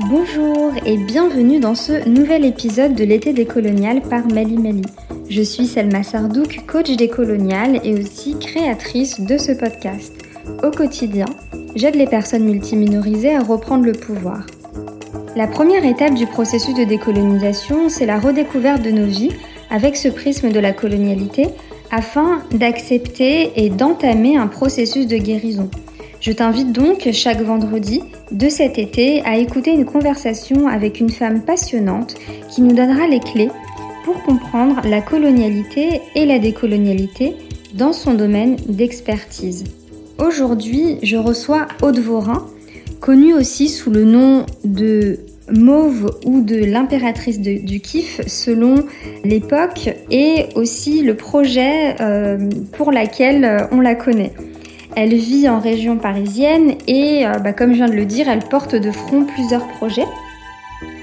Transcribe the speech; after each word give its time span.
Bonjour 0.00 0.72
et 0.84 0.96
bienvenue 0.96 1.60
dans 1.60 1.76
ce 1.76 2.08
nouvel 2.08 2.44
épisode 2.44 2.96
de 2.96 3.04
l'été 3.04 3.32
décolonial 3.32 4.02
par 4.02 4.26
Mali 4.26 4.58
Mali. 4.58 4.82
Je 5.30 5.40
suis 5.40 5.66
Selma 5.66 6.02
Sardouk, 6.02 6.66
coach 6.66 6.90
décolonial 6.96 7.80
et 7.84 7.94
aussi 7.94 8.36
créatrice 8.36 9.20
de 9.20 9.38
ce 9.38 9.52
podcast. 9.52 10.12
Au 10.64 10.72
quotidien, 10.72 11.26
j'aide 11.76 11.94
les 11.94 12.08
personnes 12.08 12.42
multiminorisées 12.42 13.36
à 13.36 13.44
reprendre 13.44 13.84
le 13.84 13.92
pouvoir. 13.92 14.44
La 15.36 15.46
première 15.46 15.84
étape 15.84 16.14
du 16.14 16.26
processus 16.26 16.74
de 16.74 16.82
décolonisation, 16.82 17.88
c'est 17.88 18.06
la 18.06 18.18
redécouverte 18.18 18.82
de 18.82 18.90
nos 18.90 19.06
vies 19.06 19.30
avec 19.70 19.96
ce 19.96 20.08
prisme 20.08 20.50
de 20.50 20.58
la 20.58 20.72
colonialité 20.72 21.46
afin 21.92 22.42
d'accepter 22.50 23.52
et 23.54 23.70
d'entamer 23.70 24.36
un 24.36 24.48
processus 24.48 25.06
de 25.06 25.18
guérison. 25.18 25.70
Je 26.20 26.32
t'invite 26.32 26.72
donc 26.72 27.06
chaque 27.12 27.42
vendredi 27.42 28.02
de 28.34 28.48
cet 28.48 28.78
été 28.78 29.22
à 29.24 29.36
écouter 29.38 29.70
une 29.70 29.84
conversation 29.84 30.66
avec 30.66 30.98
une 30.98 31.10
femme 31.10 31.42
passionnante 31.42 32.16
qui 32.50 32.62
nous 32.62 32.74
donnera 32.74 33.06
les 33.06 33.20
clés 33.20 33.50
pour 34.04 34.20
comprendre 34.24 34.80
la 34.84 35.00
colonialité 35.00 36.00
et 36.16 36.26
la 36.26 36.40
décolonialité 36.40 37.34
dans 37.74 37.92
son 37.92 38.14
domaine 38.14 38.56
d'expertise. 38.68 39.64
Aujourd'hui, 40.18 40.98
je 41.02 41.16
reçois 41.16 41.66
Aude 41.80 42.00
Vorin, 42.00 42.46
connue 43.00 43.34
aussi 43.34 43.68
sous 43.68 43.90
le 43.90 44.04
nom 44.04 44.46
de 44.64 45.20
Mauve 45.52 46.18
ou 46.24 46.40
de 46.40 46.56
l'impératrice 46.56 47.40
du 47.40 47.80
kiff 47.80 48.20
selon 48.26 48.84
l'époque 49.24 49.90
et 50.10 50.46
aussi 50.56 51.02
le 51.02 51.14
projet 51.14 51.96
euh, 52.00 52.48
pour 52.72 52.90
lequel 52.90 53.68
on 53.70 53.80
la 53.80 53.94
connaît. 53.94 54.32
Elle 54.96 55.14
vit 55.14 55.48
en 55.48 55.58
région 55.58 55.96
parisienne 55.96 56.74
et, 56.86 57.26
euh, 57.26 57.38
bah, 57.38 57.52
comme 57.52 57.72
je 57.72 57.76
viens 57.76 57.88
de 57.88 57.94
le 57.94 58.04
dire, 58.04 58.28
elle 58.28 58.44
porte 58.44 58.76
de 58.76 58.92
front 58.92 59.24
plusieurs 59.24 59.66
projets. 59.66 60.06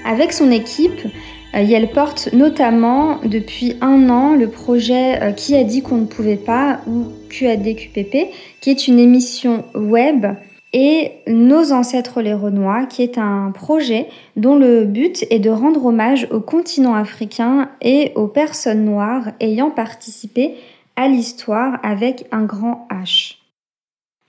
Avec 0.05 0.31
son 0.31 0.49
équipe, 0.49 1.05
euh, 1.53 1.65
elle 1.69 1.89
porte 1.89 2.29
notamment 2.31 3.19
depuis 3.25 3.75
un 3.81 4.09
an 4.09 4.35
le 4.35 4.49
projet 4.49 5.21
euh, 5.21 5.31
Qui 5.31 5.55
a 5.55 5.63
dit 5.63 5.81
qu'on 5.81 5.97
ne 5.97 6.05
pouvait 6.05 6.37
pas 6.37 6.79
ou 6.87 7.07
QADQPP, 7.29 8.29
qui 8.61 8.69
est 8.69 8.87
une 8.87 8.99
émission 8.99 9.65
web 9.75 10.25
et 10.73 11.11
Nos 11.27 11.73
ancêtres 11.73 12.21
les 12.21 12.33
Renois, 12.33 12.85
qui 12.85 13.03
est 13.03 13.17
un 13.17 13.51
projet 13.53 14.07
dont 14.37 14.55
le 14.55 14.85
but 14.85 15.25
est 15.29 15.39
de 15.39 15.49
rendre 15.49 15.85
hommage 15.85 16.29
au 16.31 16.39
continent 16.39 16.95
africain 16.95 17.69
et 17.81 18.13
aux 18.15 18.27
personnes 18.27 18.85
noires 18.85 19.31
ayant 19.41 19.69
participé 19.69 20.55
à 20.95 21.09
l'histoire 21.09 21.77
avec 21.83 22.25
un 22.31 22.43
grand 22.43 22.87
H. 22.89 23.40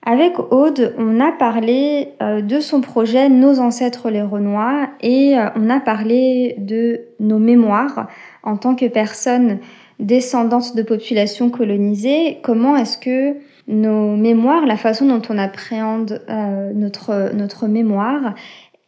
Avec 0.05 0.37
Aude, 0.51 0.93
on 0.97 1.21
a 1.21 1.31
parlé 1.31 2.09
euh, 2.21 2.41
de 2.41 2.59
son 2.59 2.81
projet 2.81 3.29
Nos 3.29 3.59
ancêtres 3.59 4.09
les 4.09 4.21
Renois 4.21 4.89
et 4.99 5.37
euh, 5.37 5.47
on 5.55 5.69
a 5.69 5.79
parlé 5.79 6.55
de 6.57 6.99
nos 7.21 7.39
mémoires 7.39 8.09
en 8.43 8.57
tant 8.57 8.75
que 8.75 8.85
personnes 8.85 9.59
descendantes 9.99 10.75
de 10.75 10.83
populations 10.83 11.49
colonisées. 11.49 12.39
Comment 12.43 12.75
est-ce 12.75 12.97
que 12.97 13.37
nos 13.69 14.17
mémoires, 14.17 14.65
la 14.65 14.75
façon 14.75 15.05
dont 15.05 15.21
on 15.29 15.37
appréhende 15.37 16.21
euh, 16.29 16.73
notre, 16.73 17.33
notre 17.33 17.67
mémoire 17.67 18.35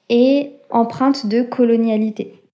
est 0.10 0.52
empreinte 0.70 1.28
de 1.28 1.44
colonialité? 1.44 2.45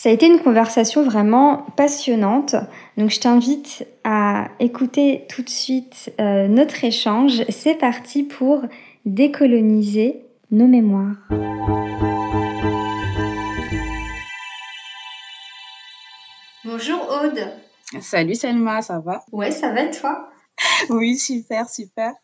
Ça 0.00 0.08
a 0.08 0.12
été 0.12 0.24
une 0.24 0.40
conversation 0.40 1.02
vraiment 1.02 1.66
passionnante. 1.76 2.56
Donc 2.96 3.10
je 3.10 3.20
t'invite 3.20 3.86
à 4.02 4.48
écouter 4.58 5.26
tout 5.28 5.42
de 5.42 5.50
suite 5.50 6.10
euh, 6.18 6.48
notre 6.48 6.84
échange. 6.84 7.42
C'est 7.50 7.74
parti 7.74 8.22
pour 8.22 8.62
décoloniser 9.04 10.24
nos 10.50 10.66
mémoires. 10.66 11.16
Bonjour 16.64 17.06
Aude. 17.22 17.52
Salut 18.00 18.36
Selma, 18.36 18.80
ça 18.80 19.00
va? 19.00 19.22
Ouais, 19.32 19.50
ça 19.50 19.70
va 19.70 19.82
et 19.82 19.90
toi? 19.90 20.30
Oui, 20.88 21.18
super, 21.18 21.68
super. 21.68 22.14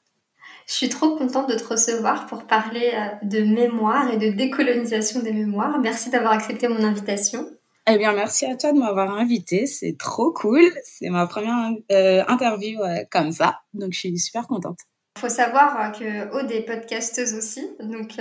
Je 0.67 0.73
suis 0.73 0.89
trop 0.89 1.15
contente 1.17 1.51
de 1.51 1.57
te 1.57 1.65
recevoir 1.65 2.25
pour 2.25 2.45
parler 2.45 2.93
euh, 2.95 3.27
de 3.27 3.41
mémoire 3.41 4.11
et 4.11 4.17
de 4.17 4.35
décolonisation 4.35 5.21
des 5.21 5.35
mémoires. 5.35 5.79
Merci 5.79 6.09
d'avoir 6.09 6.33
accepté 6.33 6.69
mon 6.69 6.83
invitation. 6.83 7.47
Eh 7.89 7.99
bien, 7.99 8.13
merci 8.13 8.47
à 8.47 8.57
toi 8.57 8.73
de 8.73 8.79
m'avoir 8.79 9.13
invité. 9.13 9.67
C'est 9.67 9.97
trop 9.99 10.33
cool. 10.33 10.63
C'est 10.85 11.09
ma 11.09 11.27
première 11.27 11.73
euh, 11.93 12.25
interview 12.27 12.81
euh, 12.83 13.05
comme 13.11 13.33
ça. 13.33 13.61
Donc, 13.75 13.93
je 13.93 13.99
suis 13.99 14.19
super 14.19 14.47
contente. 14.49 14.79
Il 15.17 15.21
faut 15.21 15.29
savoir 15.29 15.93
que 15.93 16.31
Aude 16.33 16.51
est 16.51 16.63
podcasteuse 16.63 17.35
aussi. 17.35 17.67
Donc, 17.81 18.19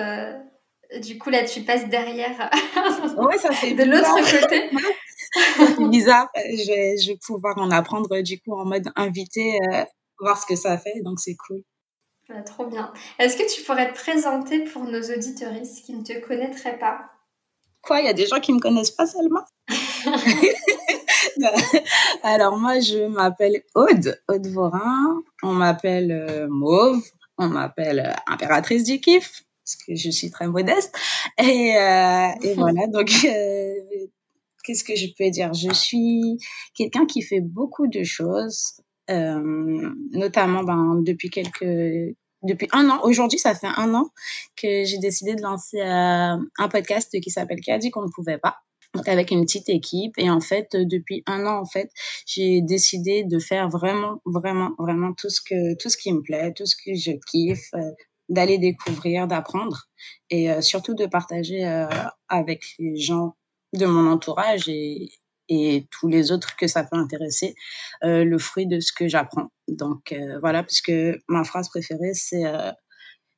du 1.02 1.18
coup, 1.18 1.30
là, 1.30 1.44
tu 1.44 1.62
passes 1.62 1.90
derrière. 1.90 2.50
ouais, 3.18 3.38
ça 3.38 3.52
fait 3.52 3.74
de 3.74 3.84
l'autre 3.84 4.16
côté. 4.16 4.70
c'est 5.78 5.90
bizarre. 5.90 6.30
Je 6.36 6.68
vais, 6.68 6.98
je 6.98 7.12
vais 7.12 7.18
pouvoir 7.26 7.58
en 7.58 7.72
apprendre 7.72 8.22
du 8.22 8.40
coup 8.40 8.54
en 8.54 8.66
mode 8.66 8.90
invité, 8.96 9.60
voir 10.20 10.42
ce 10.42 10.46
que 10.46 10.56
ça 10.56 10.78
fait. 10.78 11.02
Donc, 11.04 11.20
c'est 11.20 11.36
cool 11.36 11.64
trop 12.46 12.66
bien. 12.66 12.92
Est-ce 13.20 13.38
que 13.38 13.54
tu 13.54 13.64
pourrais 13.64 13.92
te 13.92 13.98
présenter 13.98 14.64
pour 14.66 14.84
nos 14.84 15.02
auditoristes 15.02 15.86
qui 15.86 15.94
ne 15.94 16.04
te 16.04 16.20
connaîtraient 16.26 16.80
pas? 16.80 17.10
Quoi, 17.82 18.00
il 18.02 18.06
y 18.06 18.10
a 18.10 18.14
des 18.14 18.26
gens 18.26 18.40
qui 18.40 18.54
me 18.54 18.60
connaissent 18.60 18.92
pas 18.92 19.06
seulement? 19.06 19.46
Alors 22.24 22.58
moi, 22.58 22.80
je 22.80 23.08
m'appelle 23.08 23.64
Aude, 23.74 24.22
Aude 24.28 24.48
Vorin. 24.48 25.24
On 25.44 25.54
m'appelle 25.54 26.12
euh, 26.12 26.48
Mauve. 26.50 27.04
On 27.38 27.48
m'appelle 27.48 28.00
euh, 28.00 28.14
impératrice 28.28 28.84
du 28.84 29.00
kiff 29.00 29.44
parce 29.64 29.76
que 29.76 29.96
je 29.96 30.12
suis 30.12 30.30
très 30.30 30.48
modeste. 30.48 30.96
Et, 31.40 31.76
euh, 31.76 32.28
et 32.44 32.54
voilà, 32.54 32.88
donc 32.94 33.10
qu'est-ce 34.64 34.84
que 34.84 34.96
je 34.96 35.08
peux 35.18 35.30
dire? 35.30 35.54
Je 35.54 35.74
suis 35.74 36.38
quelqu'un 36.76 37.06
qui 37.06 37.22
fait 37.22 37.42
beaucoup 37.42 37.88
de 37.88 38.04
choses. 38.04 38.82
Notamment 39.08 40.64
ben, 40.64 41.00
depuis 41.04 41.30
quelques 41.30 42.16
depuis 42.42 42.68
un 42.74 42.90
an. 42.90 43.00
Aujourd'hui, 43.04 43.40
ça 43.40 43.56
fait 43.56 43.70
un 43.76 43.94
an 43.94 44.10
que 44.56 44.84
j'ai 44.84 44.98
décidé 44.98 45.36
de 45.36 45.42
lancer 45.42 45.82
un 45.82 46.40
podcast 46.72 47.20
qui 47.20 47.30
s'appelle 47.30 47.60
Qui 47.60 47.72
a 47.72 47.78
dit 47.78 47.92
qu'on 47.92 48.04
ne 48.04 48.12
pouvait 48.12 48.40
pas? 48.40 48.58
Avec 49.06 49.32
une 49.32 49.46
petite 49.46 49.70
équipe 49.70 50.14
et 50.18 50.30
en 50.30 50.42
fait 50.42 50.76
depuis 50.76 51.24
un 51.26 51.46
an 51.46 51.60
en 51.60 51.66
fait 51.66 51.90
j'ai 52.26 52.62
décidé 52.62 53.24
de 53.24 53.40
faire 53.40 53.70
vraiment 53.70 54.22
vraiment 54.26 54.72
vraiment 54.78 55.14
tout 55.14 55.30
ce 55.30 55.42
que 55.42 55.76
tout 55.76 55.90
ce 55.90 55.98
qui 55.98 56.12
me 56.14 56.22
plaît 56.22 56.54
tout 56.54 56.66
ce 56.66 56.76
que 56.76 56.94
je 56.96 57.12
kiffe 57.28 57.70
euh, 57.74 57.80
d'aller 58.30 58.58
découvrir 58.58 59.28
d'apprendre 59.28 59.88
et 60.32 60.50
surtout 60.62 60.96
de 60.96 61.06
partager 61.06 61.64
avec 62.28 62.64
les 62.80 62.98
gens 62.98 63.36
de 63.74 63.86
mon 63.86 64.12
entourage 64.12 64.68
et, 64.68 65.12
et 65.50 65.88
tous 65.92 66.08
les 66.08 66.32
autres 66.32 66.56
que 66.56 66.68
ça 66.68 66.84
peut 66.84 66.98
intéresser 66.98 67.56
euh, 68.04 68.24
le 68.24 68.38
fruit 68.38 68.68
de 68.68 68.80
ce 68.80 68.92
que 68.92 69.08
j'apprends. 69.08 69.52
Donc 69.68 70.12
euh, 70.12 70.40
voilà, 70.40 70.64
puisque 70.64 70.94
ma 71.28 71.44
phrase 71.44 71.70
préférée, 71.70 72.14
c'est 72.14 72.46
euh, 72.46 72.72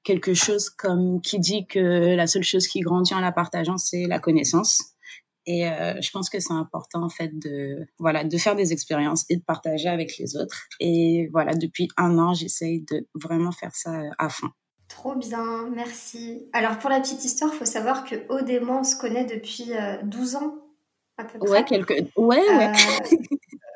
quelque 0.04 0.34
chose 0.34 0.70
comme 0.70 1.22
qui 1.22 1.40
dit 1.40 1.68
que 1.68 2.16
la 2.16 2.28
seule 2.28 2.44
chose 2.44 2.68
qui 2.68 2.80
grandit 2.80 3.14
en 3.14 3.20
la 3.20 3.32
partageant, 3.32 3.78
c'est 3.78 4.06
la 4.08 4.20
connaissance. 4.20 4.82
Et 5.48 5.64
je 5.64 6.12
pense 6.12 6.30
que 6.30 6.40
c'est 6.40 6.54
important 6.54 7.04
en 7.04 7.10
fait 7.10 7.32
de 7.40 7.88
voilà 8.00 8.26
de 8.26 8.38
faire 8.38 8.56
des 8.56 8.74
expériences 8.74 9.26
et 9.30 9.38
de 9.38 9.42
partager 9.42 9.88
avec 9.88 10.18
les 10.18 10.36
autres. 10.36 10.68
Et 10.82 11.30
voilà, 11.32 11.56
depuis 11.56 11.88
un 11.96 12.20
an, 12.20 12.34
j'essaye 12.34 12.82
de 12.82 13.08
vraiment 13.16 13.54
faire 13.54 13.74
ça 13.74 13.94
à 14.20 14.28
fond. 14.28 14.50
Trop 14.90 15.16
bien, 15.16 15.70
merci. 15.74 16.48
Alors 16.52 16.78
pour 16.80 16.90
la 16.90 17.00
petite 17.00 17.24
histoire, 17.24 17.52
il 17.54 17.58
faut 17.58 17.66
savoir 17.66 18.04
que 18.04 18.16
Odément 18.28 18.84
se 18.84 18.98
connaît 18.98 19.26
depuis 19.26 19.72
12 20.04 20.36
ans 20.36 20.68
Ouais, 21.42 21.64
quelques... 21.64 22.06
ouais, 22.16 22.38
ouais. 22.38 22.72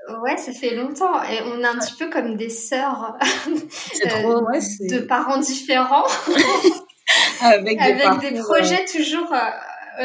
Euh, 0.09 0.19
ouais, 0.21 0.37
ça 0.37 0.51
fait 0.51 0.75
longtemps. 0.75 1.23
Et 1.23 1.41
on 1.43 1.59
est 1.59 1.65
un 1.65 1.77
petit 1.79 1.95
peu 1.97 2.09
comme 2.09 2.35
des 2.35 2.49
sœurs 2.49 3.17
euh, 4.05 4.41
de 4.89 4.99
parents 4.99 5.37
différents. 5.39 6.05
Avec, 7.41 7.79
des, 7.79 8.39
projets 8.39 8.85
toujours, 8.85 9.33
euh, 9.33 9.37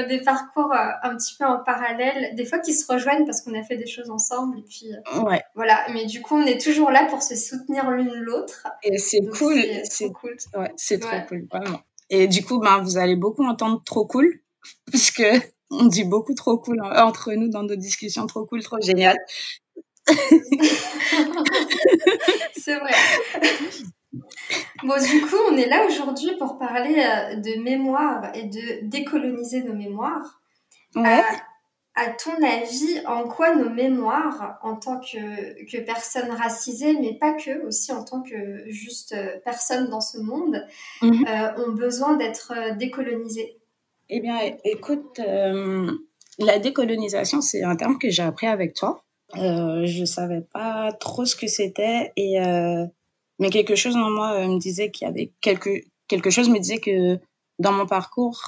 des 0.08 0.20
parcours 0.20 0.72
un 0.74 1.16
petit 1.16 1.36
peu 1.38 1.44
en 1.44 1.58
parallèle. 1.58 2.34
Des 2.34 2.44
fois 2.44 2.58
qui 2.58 2.72
se 2.72 2.90
rejoignent 2.90 3.24
parce 3.24 3.42
qu'on 3.42 3.54
a 3.54 3.62
fait 3.62 3.76
des 3.76 3.86
choses 3.86 4.10
ensemble. 4.10 4.58
Et 4.58 4.62
puis, 4.62 4.90
ouais. 5.22 5.42
Voilà. 5.54 5.86
Mais 5.92 6.06
du 6.06 6.22
coup, 6.22 6.36
on 6.36 6.46
est 6.46 6.60
toujours 6.60 6.90
là 6.90 7.06
pour 7.08 7.22
se 7.22 7.36
soutenir 7.36 7.90
l'une 7.90 8.12
l'autre. 8.14 8.66
Et 8.82 8.98
c'est 8.98 9.24
cool. 9.38 9.62
C'est 9.84 10.12
cool. 10.12 10.36
Ouais, 10.54 10.72
c'est 10.76 10.98
trop 10.98 11.16
cool, 11.28 11.46
vraiment. 11.50 11.80
Et 12.10 12.28
du 12.28 12.44
coup, 12.44 12.58
ben, 12.58 12.80
vous 12.82 12.98
allez 12.98 13.16
beaucoup 13.16 13.44
entendre 13.44 13.82
trop 13.84 14.06
cool. 14.06 14.40
Puisque 14.86 15.24
on 15.70 15.86
dit 15.86 16.04
beaucoup 16.04 16.34
trop 16.34 16.58
cool 16.58 16.80
entre 16.82 17.32
nous 17.32 17.48
dans 17.48 17.62
nos 17.62 17.76
discussions, 17.76 18.26
trop 18.26 18.44
cool, 18.46 18.62
trop 18.62 18.80
génial. 18.80 19.16
C'est 22.56 22.78
vrai. 22.78 22.92
Bon, 24.82 24.94
du 24.98 25.20
coup, 25.22 25.36
on 25.50 25.56
est 25.56 25.68
là 25.68 25.86
aujourd'hui 25.86 26.32
pour 26.38 26.58
parler 26.58 26.96
euh, 26.98 27.36
de 27.36 27.62
mémoire 27.62 28.30
et 28.34 28.44
de 28.44 28.86
décoloniser 28.86 29.62
nos 29.62 29.74
mémoires. 29.74 30.40
Ouais. 30.94 31.22
À, 31.94 32.10
ton 32.10 32.42
avis, 32.42 33.00
en 33.06 33.26
quoi 33.26 33.54
nos 33.54 33.70
mémoires, 33.70 34.58
en 34.62 34.76
tant 34.76 35.00
que, 35.00 35.64
que 35.70 35.78
personnes 35.82 36.30
racisées, 36.30 36.94
mais 37.00 37.14
pas 37.18 37.32
que, 37.32 37.66
aussi 37.66 37.90
en 37.92 38.04
tant 38.04 38.22
que 38.22 38.70
juste 38.70 39.12
euh, 39.12 39.38
personnes 39.44 39.88
dans 39.88 40.02
ce 40.02 40.18
monde, 40.18 40.62
mhm. 41.00 41.24
euh, 41.26 41.64
ont 41.64 41.72
besoin 41.72 42.16
d'être 42.16 42.52
décolonisées? 42.76 43.58
Eh 44.08 44.20
bien, 44.20 44.38
écoute, 44.64 45.18
euh, 45.18 45.90
la 46.38 46.58
décolonisation, 46.58 47.40
c'est 47.40 47.62
un 47.62 47.76
terme 47.76 47.98
que 47.98 48.10
j'ai 48.10 48.22
appris 48.22 48.46
avec 48.46 48.74
toi. 48.74 49.02
Euh, 49.36 49.84
je 49.86 50.04
savais 50.04 50.42
pas 50.42 50.92
trop 50.92 51.24
ce 51.24 51.34
que 51.34 51.48
c'était 51.48 52.12
et 52.16 52.38
mais 53.38 53.50
quelque 53.50 53.76
chose 53.76 53.96
en 53.96 54.10
moi 54.10 54.32
euh, 54.32 54.48
me 54.48 54.58
disait 54.58 54.90
qu'il 54.90 55.06
y 55.06 55.10
avait 55.10 55.32
quelque 55.40 55.82
quelque 56.08 56.30
chose 56.30 56.48
me 56.48 56.58
disait 56.58 56.78
que 56.78 57.18
dans 57.58 57.72
mon 57.72 57.86
parcours 57.86 58.40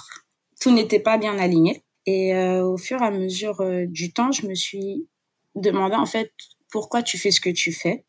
tout 0.61 0.73
n'était 0.73 1.00
pas 1.00 1.19
bien 1.19 1.38
aligné. 1.38 1.82
Et 2.06 2.35
euh, 2.35 2.64
au 2.64 2.79
fur 2.79 3.00
et 3.02 3.05
à 3.05 3.11
mesure 3.11 3.61
euh, 3.61 3.85
du 3.87 4.12
temps 4.12 4.32
je 4.32 4.46
me 4.46 4.55
suis 4.55 5.06
demandé 5.55 5.94
en 5.94 6.06
fait 6.06 6.32
pourquoi 6.70 7.02
tu 7.02 7.19
fais 7.19 7.31
ce 7.31 7.40
que 7.40 7.50
tu 7.50 7.73
fais? 7.73 8.05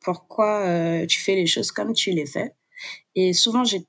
Pourquoi 0.00 0.64
tu 1.06 1.20
fais 1.20 1.34
les 1.34 1.46
choses 1.46 1.72
comme 1.72 1.92
tu 1.92 2.12
les 2.12 2.24
fais? 2.24 2.52
Et 3.14 3.32
souvent 3.32 3.64
j'ai 3.64 3.84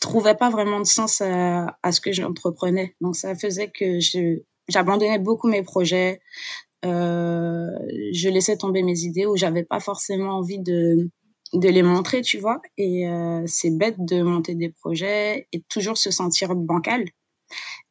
trouvais 0.00 0.34
pas 0.34 0.50
vraiment 0.50 0.80
de 0.80 0.86
sens 0.86 1.20
à, 1.20 1.78
à 1.82 1.92
ce 1.92 2.00
que 2.00 2.12
j'entreprenais. 2.12 2.94
Donc 3.00 3.16
ça 3.16 3.34
faisait 3.34 3.68
que 3.68 3.98
j'abandonnais 4.68 5.18
beaucoup 5.18 5.48
mes 5.48 5.62
projets. 5.62 6.20
Je 6.84 8.28
laissais 8.28 8.56
tomber 8.56 8.82
mes 8.82 9.00
idées 9.00 9.26
où 9.26 9.36
j'avais 9.36 9.64
pas 9.64 9.80
forcément 9.80 10.38
envie 10.38 10.60
de 10.60 11.10
de 11.52 11.68
les 11.68 11.82
montrer, 11.82 12.22
tu 12.22 12.38
vois. 12.38 12.60
Et 12.78 13.08
euh, 13.08 13.44
c'est 13.46 13.70
bête 13.70 13.96
de 13.98 14.22
monter 14.22 14.54
des 14.54 14.70
projets 14.70 15.48
et 15.52 15.60
toujours 15.62 15.98
se 15.98 16.10
sentir 16.10 16.54
bancal. 16.54 17.04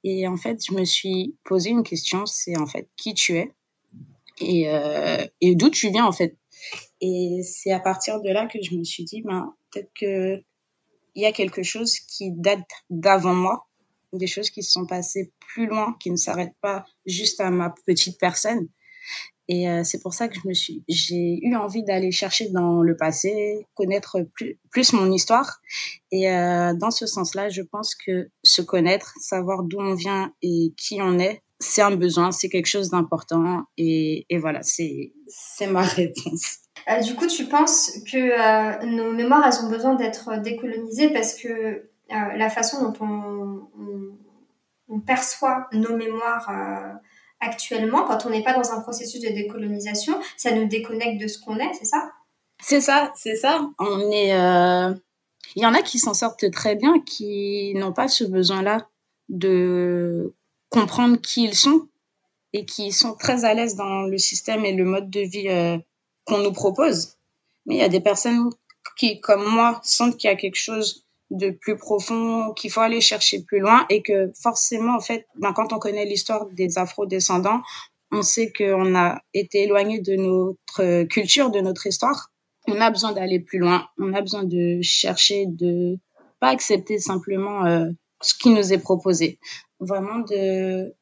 Et 0.04 0.28
en 0.28 0.38
fait, 0.38 0.66
je 0.66 0.74
me 0.74 0.84
suis 0.84 1.36
posé 1.44 1.70
une 1.70 1.84
question, 1.84 2.26
c'est 2.26 2.58
en 2.58 2.66
fait 2.66 2.90
qui 2.98 3.14
tu 3.14 3.38
es 3.38 3.52
et, 4.40 4.70
euh, 4.70 5.26
et 5.42 5.56
d'où 5.56 5.70
tu 5.70 5.90
viens 5.92 6.06
en 6.06 6.12
fait. 6.12 6.38
Et 7.02 7.42
c'est 7.44 7.72
à 7.72 7.80
partir 7.80 8.22
de 8.22 8.30
là 8.30 8.48
que 8.48 8.60
je 8.62 8.76
me 8.76 8.84
suis 8.84 9.04
dit, 9.04 9.22
ben, 9.22 9.54
peut-être 9.72 9.92
que 10.00 10.44
il 11.14 11.24
y 11.24 11.26
a 11.26 11.32
quelque 11.32 11.64
chose 11.64 12.00
qui 12.00 12.32
date 12.32 12.68
d'avant 12.90 13.34
moi, 13.34 13.68
des 14.14 14.28
choses 14.28 14.50
qui 14.50 14.64
se 14.64 14.72
sont 14.72 14.86
passées 14.86 15.32
plus 15.40 15.68
loin, 15.68 15.96
qui 16.00 16.10
ne 16.10 16.16
s'arrêtent 16.16 16.56
pas 16.62 16.86
juste 17.06 17.42
à 17.42 17.50
ma 17.50 17.74
petite 17.86 18.18
personne. 18.20 18.68
Et 19.54 19.70
euh, 19.70 19.84
c'est 19.84 20.00
pour 20.00 20.14
ça 20.14 20.30
que 20.30 20.36
je 20.36 20.48
me 20.48 20.54
suis, 20.54 20.82
j'ai 20.88 21.46
eu 21.46 21.58
envie 21.58 21.84
d'aller 21.84 22.14
chercher 22.14 22.48
dans 22.52 22.82
le 22.82 22.96
passé, 22.96 23.68
connaître 23.74 24.20
plus, 24.34 24.58
plus 24.72 24.94
mon 24.94 25.12
histoire. 25.12 25.60
Et 26.10 26.32
euh, 26.32 26.74
dans 26.74 26.90
ce 26.90 27.06
sens-là, 27.06 27.50
je 27.50 27.62
pense 27.62 27.94
que 27.94 28.30
se 28.46 28.62
connaître, 28.62 29.14
savoir 29.20 29.64
d'où 29.64 29.82
on 29.82 29.94
vient 29.94 30.32
et 30.42 30.74
qui 30.78 31.02
on 31.02 31.20
est, 31.20 31.42
c'est 31.60 31.82
un 31.82 31.94
besoin, 31.98 32.32
c'est 32.32 32.48
quelque 32.48 32.68
chose 32.68 32.92
d'important. 32.92 33.64
Et, 33.78 34.26
et 34.30 34.38
voilà, 34.38 34.64
c'est, 34.64 35.12
c'est 35.28 35.68
ma 35.68 35.82
réponse. 35.82 36.60
Euh, 36.90 37.02
du 37.02 37.16
coup, 37.16 37.28
tu 37.28 37.44
penses 37.44 37.92
que 38.10 38.86
nos 38.86 39.12
mémoires, 39.12 39.46
elles 39.46 39.66
ont 39.66 39.70
besoin 39.70 39.96
d'être 39.96 40.42
décolonisées 40.42 41.10
parce 41.10 41.34
que 41.34 41.90
la 42.10 42.50
façon 42.50 42.90
dont 42.90 43.06
on, 43.06 45.00
perçoit 45.06 45.68
nos 45.74 45.96
mémoires 45.96 46.50
actuellement, 47.42 48.06
quand 48.06 48.26
on 48.26 48.30
n'est 48.30 48.44
pas 48.44 48.54
dans 48.54 48.72
un 48.72 48.82
processus 48.82 49.20
de 49.20 49.30
décolonisation, 49.30 50.20
ça 50.38 50.52
nous 50.52 50.68
déconnecte 50.68 51.22
de 51.22 51.28
ce 51.28 51.40
qu'on 51.40 51.58
est, 51.58 51.74
c'est 51.74 51.86
ça? 51.86 52.12
C'est 52.64 52.82
ça, 52.82 53.12
c'est 53.16 53.36
ça. 53.36 53.70
On 53.80 54.12
est, 54.12 54.34
euh... 54.34 54.94
il 55.56 55.64
y 55.64 55.66
en 55.66 55.74
a 55.74 55.82
qui 55.82 56.00
s'en 56.00 56.14
sortent 56.14 56.50
très 56.52 56.76
bien, 56.76 57.02
qui 57.02 57.74
n'ont 57.76 57.94
pas 57.94 58.08
ce 58.08 58.24
besoin-là 58.24 58.88
de 59.30 60.34
comprendre 60.70 61.18
qui 61.20 61.44
ils 61.44 61.56
sont 61.56 61.88
et 62.54 62.66
qui 62.66 62.92
sont 62.92 63.16
très 63.16 63.46
à 63.46 63.54
l'aise 63.54 63.76
dans 63.76 64.04
le 64.04 64.18
système 64.18 64.66
et 64.66 64.74
le 64.74 64.86
mode 64.86 65.10
de 65.10 65.22
vie 65.22 65.50
euh, 65.50 65.78
qu'on 66.26 66.40
nous 66.40 66.52
propose. 66.52 67.18
Mais 67.66 67.76
il 67.76 67.80
y 67.80 67.84
a 67.84 67.90
des 67.90 68.02
personnes 68.02 68.50
qui, 68.98 69.20
comme 69.22 69.46
moi, 69.46 69.80
sentent 69.84 70.18
qu'il 70.18 70.30
y 70.30 70.34
a 70.34 70.36
quelque 70.36 70.58
chose 70.58 71.06
de 71.32 71.50
plus 71.50 71.78
profond, 71.78 72.54
qu'il 72.54 72.70
faut 72.70 72.82
aller 72.82 73.02
chercher 73.02 73.42
plus 73.42 73.60
loin 73.60 73.86
et 73.90 74.02
que 74.02 74.32
forcément, 74.42 74.96
en 74.96 75.00
fait, 75.00 75.26
ben, 75.36 75.54
quand 75.54 75.74
on 75.74 75.80
connaît 75.80 76.06
l'histoire 76.06 76.46
des 76.52 76.78
afro-descendants, 76.78 77.62
on 78.12 78.22
sait 78.22 78.52
qu'on 78.52 78.94
a 78.96 79.22
été 79.34 79.64
éloigné 79.64 80.00
de 80.02 80.16
notre 80.18 81.04
culture, 81.04 81.50
de 81.50 81.62
notre 81.62 81.88
histoire. 81.88 82.30
On 82.68 82.80
a 82.82 82.92
besoin 82.92 83.14
d'aller 83.14 83.40
plus 83.40 83.60
loin. 83.60 83.88
On 83.98 84.14
a 84.14 84.22
besoin 84.22 84.44
de 84.44 84.82
chercher, 84.82 85.46
de 85.48 85.98
pas 86.42 86.50
accepter 86.50 87.00
simplement 87.00 87.66
euh, 87.66 87.90
ce 88.22 88.34
qui 88.34 88.50
nous 88.50 88.74
est 88.74 88.82
proposé. 88.82 89.40
Vraiment 89.80 90.20
de 90.20 90.94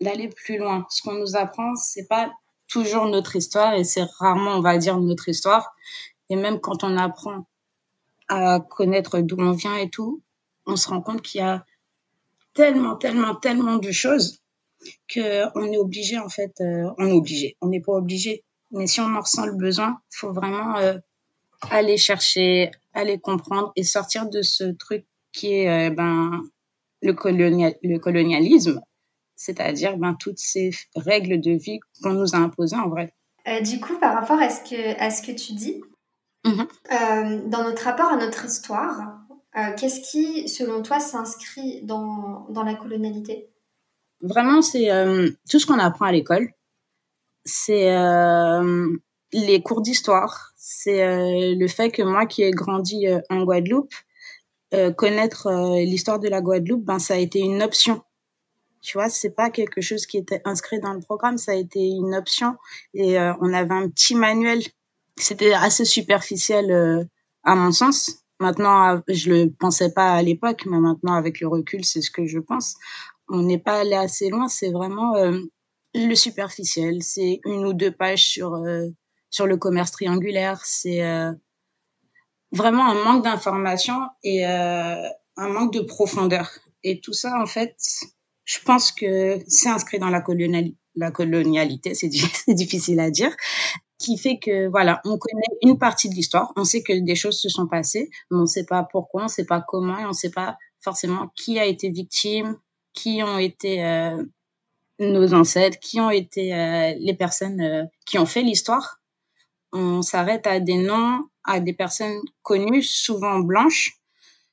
d'aller 0.00 0.28
plus 0.28 0.58
loin. 0.58 0.86
Ce 0.90 1.02
qu'on 1.02 1.14
nous 1.14 1.36
apprend, 1.36 1.74
c'est 1.76 2.06
pas 2.08 2.30
toujours 2.68 3.06
notre 3.06 3.36
histoire 3.36 3.74
et 3.74 3.84
c'est 3.84 4.04
rarement, 4.18 4.52
on 4.52 4.60
va 4.60 4.76
dire, 4.78 4.98
notre 4.98 5.28
histoire. 5.28 5.74
Et 6.30 6.36
même 6.36 6.60
quand 6.60 6.84
on 6.84 6.96
apprend 6.96 7.46
à 8.28 8.60
connaître 8.60 9.20
d'où 9.20 9.36
on 9.38 9.52
vient 9.52 9.76
et 9.76 9.90
tout, 9.90 10.22
on 10.66 10.76
se 10.76 10.88
rend 10.88 11.00
compte 11.00 11.22
qu'il 11.22 11.40
y 11.40 11.44
a 11.44 11.64
tellement, 12.54 12.96
tellement, 12.96 13.34
tellement 13.34 13.76
de 13.76 13.90
choses 13.90 14.40
que 15.08 15.44
on 15.58 15.72
est 15.72 15.78
obligé 15.78 16.18
en 16.18 16.28
fait, 16.28 16.52
euh, 16.60 16.90
on 16.98 17.06
est 17.06 17.12
obligé, 17.12 17.56
on 17.60 17.68
n'est 17.68 17.80
pas 17.80 17.92
obligé, 17.92 18.44
mais 18.70 18.86
si 18.86 19.00
on 19.00 19.14
en 19.14 19.20
ressent 19.20 19.46
le 19.46 19.54
besoin, 19.54 19.98
faut 20.10 20.32
vraiment 20.32 20.76
euh, 20.76 20.96
aller 21.70 21.96
chercher, 21.96 22.70
aller 22.92 23.18
comprendre 23.18 23.72
et 23.76 23.82
sortir 23.82 24.28
de 24.28 24.42
ce 24.42 24.64
truc 24.64 25.04
qui 25.32 25.52
est 25.54 25.88
euh, 25.88 25.90
ben 25.90 26.42
le, 27.02 27.12
le 27.12 27.98
colonialisme, 27.98 28.80
c'est-à-dire 29.36 29.96
ben 29.96 30.14
toutes 30.18 30.38
ces 30.38 30.70
règles 30.94 31.40
de 31.40 31.52
vie 31.52 31.80
qu'on 32.02 32.12
nous 32.12 32.34
a 32.34 32.38
imposées 32.38 32.76
en 32.76 32.88
vrai. 32.88 33.12
Du 33.62 33.78
coup, 33.78 33.98
par 33.98 34.14
rapport 34.14 34.40
à 34.40 34.48
ce 34.48 34.62
que 34.62 34.98
à 34.98 35.10
ce 35.10 35.20
que 35.20 35.32
tu 35.32 35.52
dis, 35.52 35.82
Mmh. 36.44 36.60
Euh, 36.92 37.40
dans 37.46 37.64
notre 37.64 37.84
rapport 37.84 38.10
à 38.12 38.16
notre 38.16 38.44
histoire, 38.44 39.18
euh, 39.56 39.74
qu'est-ce 39.78 40.00
qui, 40.00 40.48
selon 40.48 40.82
toi, 40.82 41.00
s'inscrit 41.00 41.80
dans, 41.82 42.46
dans 42.50 42.62
la 42.62 42.74
colonialité? 42.74 43.48
Vraiment, 44.20 44.60
c'est 44.60 44.90
euh, 44.90 45.30
tout 45.48 45.58
ce 45.58 45.66
qu'on 45.66 45.78
apprend 45.78 46.06
à 46.06 46.12
l'école. 46.12 46.50
C'est 47.46 47.94
les 49.32 49.62
cours 49.62 49.82
d'histoire. 49.82 50.52
C'est 50.56 51.54
le 51.54 51.68
fait 51.68 51.90
que 51.90 52.02
moi 52.02 52.24
qui 52.24 52.42
ai 52.42 52.52
grandi 52.52 53.06
en 53.28 53.44
Guadeloupe, 53.44 53.92
connaître 54.96 55.50
l'histoire 55.84 56.18
de 56.18 56.28
la 56.28 56.40
Guadeloupe, 56.40 56.82
ben, 56.82 56.98
ça 56.98 57.14
a 57.14 57.16
été 57.18 57.40
une 57.40 57.62
option. 57.62 58.02
Tu 58.80 58.96
vois, 58.96 59.10
c'est 59.10 59.34
pas 59.34 59.50
quelque 59.50 59.82
chose 59.82 60.06
qui 60.06 60.16
était 60.16 60.40
inscrit 60.46 60.80
dans 60.80 60.94
le 60.94 61.00
programme, 61.00 61.36
ça 61.36 61.52
a 61.52 61.56
été 61.56 61.80
une 61.80 62.14
option. 62.14 62.56
Et 62.94 63.18
on 63.18 63.52
avait 63.52 63.74
un 63.74 63.90
petit 63.90 64.14
manuel 64.14 64.62
c'était 65.16 65.52
assez 65.52 65.84
superficiel 65.84 66.70
euh, 66.70 67.04
à 67.44 67.54
mon 67.54 67.72
sens. 67.72 68.24
Maintenant, 68.40 69.00
je 69.08 69.30
le 69.30 69.50
pensais 69.50 69.92
pas 69.92 70.12
à 70.14 70.22
l'époque, 70.22 70.64
mais 70.66 70.78
maintenant 70.78 71.14
avec 71.14 71.40
le 71.40 71.48
recul, 71.48 71.84
c'est 71.84 72.02
ce 72.02 72.10
que 72.10 72.26
je 72.26 72.38
pense. 72.38 72.74
On 73.28 73.42
n'est 73.42 73.58
pas 73.58 73.80
allé 73.80 73.94
assez 73.94 74.28
loin. 74.28 74.48
C'est 74.48 74.70
vraiment 74.70 75.14
euh, 75.16 75.38
le 75.94 76.14
superficiel. 76.14 77.02
C'est 77.02 77.40
une 77.44 77.64
ou 77.64 77.72
deux 77.72 77.92
pages 77.92 78.26
sur 78.26 78.54
euh, 78.54 78.88
sur 79.34 79.46
le 79.46 79.56
commerce 79.56 79.90
triangulaire. 79.90 80.60
C'est 80.64 81.02
euh, 81.02 81.32
vraiment 82.52 82.86
un 82.86 83.02
manque 83.02 83.24
d'information 83.24 84.00
et 84.22 84.46
euh, 84.46 85.08
un 85.36 85.48
manque 85.48 85.72
de 85.72 85.80
profondeur. 85.80 86.50
Et 86.84 87.00
tout 87.00 87.12
ça, 87.12 87.32
en 87.40 87.46
fait, 87.46 87.76
je 88.44 88.58
pense 88.64 88.92
que 88.92 89.40
c'est 89.48 89.68
inscrit 89.68 89.98
dans 89.98 90.10
la, 90.10 90.20
coloniali 90.20 90.76
la 90.94 91.10
colonialité. 91.10 91.94
C'est 91.96 92.54
difficile 92.54 93.00
à 93.00 93.10
dire, 93.10 93.34
qui 93.98 94.18
fait 94.18 94.38
que 94.38 94.68
voilà, 94.68 95.00
on 95.04 95.18
connaît 95.18 95.42
une 95.62 95.78
partie 95.78 96.08
de 96.08 96.14
l'histoire, 96.14 96.52
on 96.56 96.64
sait 96.64 96.82
que 96.82 96.92
des 96.92 97.14
choses 97.14 97.40
se 97.40 97.48
sont 97.48 97.66
passées, 97.66 98.10
mais 98.30 98.38
on 98.38 98.42
ne 98.42 98.46
sait 98.46 98.66
pas 98.66 98.86
pourquoi, 98.90 99.22
on 99.22 99.24
ne 99.24 99.30
sait 99.30 99.46
pas 99.46 99.64
comment, 99.66 99.98
et 99.98 100.04
on 100.04 100.08
ne 100.08 100.12
sait 100.12 100.30
pas 100.30 100.56
forcément 100.80 101.32
qui 101.36 101.58
a 101.58 101.64
été 101.64 101.90
victime, 101.90 102.58
qui 102.92 103.22
ont 103.22 103.38
été 103.38 103.84
euh, 103.84 104.22
nos 104.98 105.34
ancêtres, 105.34 105.78
qui 105.80 106.00
ont 106.00 106.10
été 106.10 106.54
euh, 106.54 106.94
les 106.98 107.14
personnes 107.14 107.60
euh, 107.60 107.84
qui 108.06 108.18
ont 108.18 108.26
fait 108.26 108.42
l'histoire. 108.42 109.00
On 109.72 110.02
s'arrête 110.02 110.46
à 110.46 110.60
des 110.60 110.76
noms, 110.76 111.24
à 111.44 111.60
des 111.60 111.72
personnes 111.72 112.20
connues, 112.42 112.82
souvent 112.82 113.40
blanches. 113.40 113.98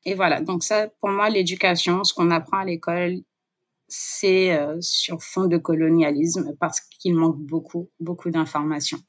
Et 0.06 0.16
voilà, 0.16 0.42
donc 0.42 0.64
ça, 0.64 0.88
pour 1.00 1.10
moi, 1.10 1.30
l'éducation, 1.30 2.04
ce 2.04 2.14
qu'on 2.14 2.32
apprend 2.32 2.58
à 2.58 2.66
l'école, 2.66 3.18
c'est 3.88 4.58
sur 4.80 5.22
fond 5.22 5.46
de 5.46 5.58
colonialisme 5.58 6.56
parce 6.60 6.80
qu'il 6.80 7.14
manque 7.14 7.38
beaucoup, 7.38 7.90
beaucoup 8.00 8.32
d'informations. 8.32 9.00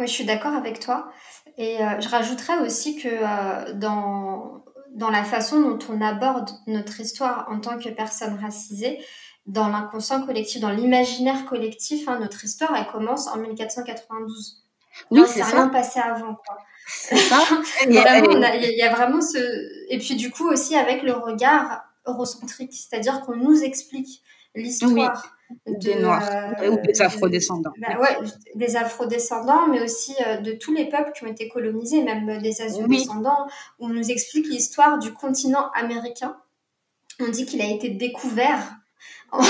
Oui, 0.00 0.06
je 0.06 0.12
suis 0.12 0.24
d'accord 0.24 0.54
avec 0.54 0.80
toi. 0.80 1.12
Et 1.58 1.82
euh, 1.82 2.00
je 2.00 2.08
rajouterais 2.08 2.58
aussi 2.60 2.96
que 2.96 3.08
euh, 3.08 3.74
dans, 3.74 4.64
dans 4.94 5.10
la 5.10 5.24
façon 5.24 5.60
dont 5.60 5.78
on 5.90 6.00
aborde 6.00 6.48
notre 6.66 7.00
histoire 7.00 7.46
en 7.50 7.60
tant 7.60 7.78
que 7.78 7.90
personne 7.90 8.38
racisée, 8.40 9.04
dans 9.44 9.68
l'inconscient 9.68 10.24
collectif, 10.24 10.62
dans 10.62 10.70
l'imaginaire 10.70 11.44
collectif, 11.44 12.08
hein, 12.08 12.18
notre 12.18 12.42
histoire, 12.44 12.74
elle 12.74 12.86
commence 12.86 13.28
en 13.28 13.36
1492. 13.36 14.64
Oui, 15.10 15.20
c'est 15.26 15.42
rien 15.42 15.68
passé 15.68 16.00
avant, 16.00 16.34
quoi. 16.34 16.56
Ça. 16.86 17.38
il, 17.86 17.92
y 17.92 17.98
a, 17.98 18.56
il 18.56 18.78
y 18.78 18.82
a 18.82 18.94
vraiment 18.94 19.20
ce... 19.20 19.38
Et 19.90 19.98
puis 19.98 20.16
du 20.16 20.30
coup 20.30 20.48
aussi 20.48 20.76
avec 20.76 21.02
le 21.02 21.12
regard 21.12 21.82
eurocentrique, 22.06 22.72
c'est-à-dire 22.72 23.20
qu'on 23.20 23.36
nous 23.36 23.62
explique 23.62 24.22
l'histoire. 24.54 25.22
Oui 25.24 25.30
des 25.66 25.96
Noirs 25.96 26.28
euh, 26.62 26.70
ou 26.70 26.78
des 26.80 27.00
Afro-descendants. 27.02 27.72
Bah, 27.78 27.98
ouais, 28.00 28.28
des 28.54 28.76
Afro-descendants, 28.76 29.68
mais 29.68 29.82
aussi 29.82 30.14
euh, 30.26 30.38
de 30.38 30.52
tous 30.52 30.72
les 30.72 30.88
peuples 30.88 31.12
qui 31.12 31.24
ont 31.24 31.28
été 31.28 31.48
colonisés, 31.48 32.02
même 32.02 32.40
des 32.40 32.60
Asio-descendants, 32.62 33.46
oui. 33.46 33.52
où 33.78 33.86
on 33.86 33.88
nous 33.88 34.10
explique 34.10 34.46
l'histoire 34.46 34.98
du 34.98 35.12
continent 35.12 35.70
américain 35.74 36.36
on 37.20 37.28
dit 37.28 37.46
qu'il 37.46 37.60
a 37.60 37.66
été 37.66 37.90
découvert 37.90 38.76
en 39.32 39.42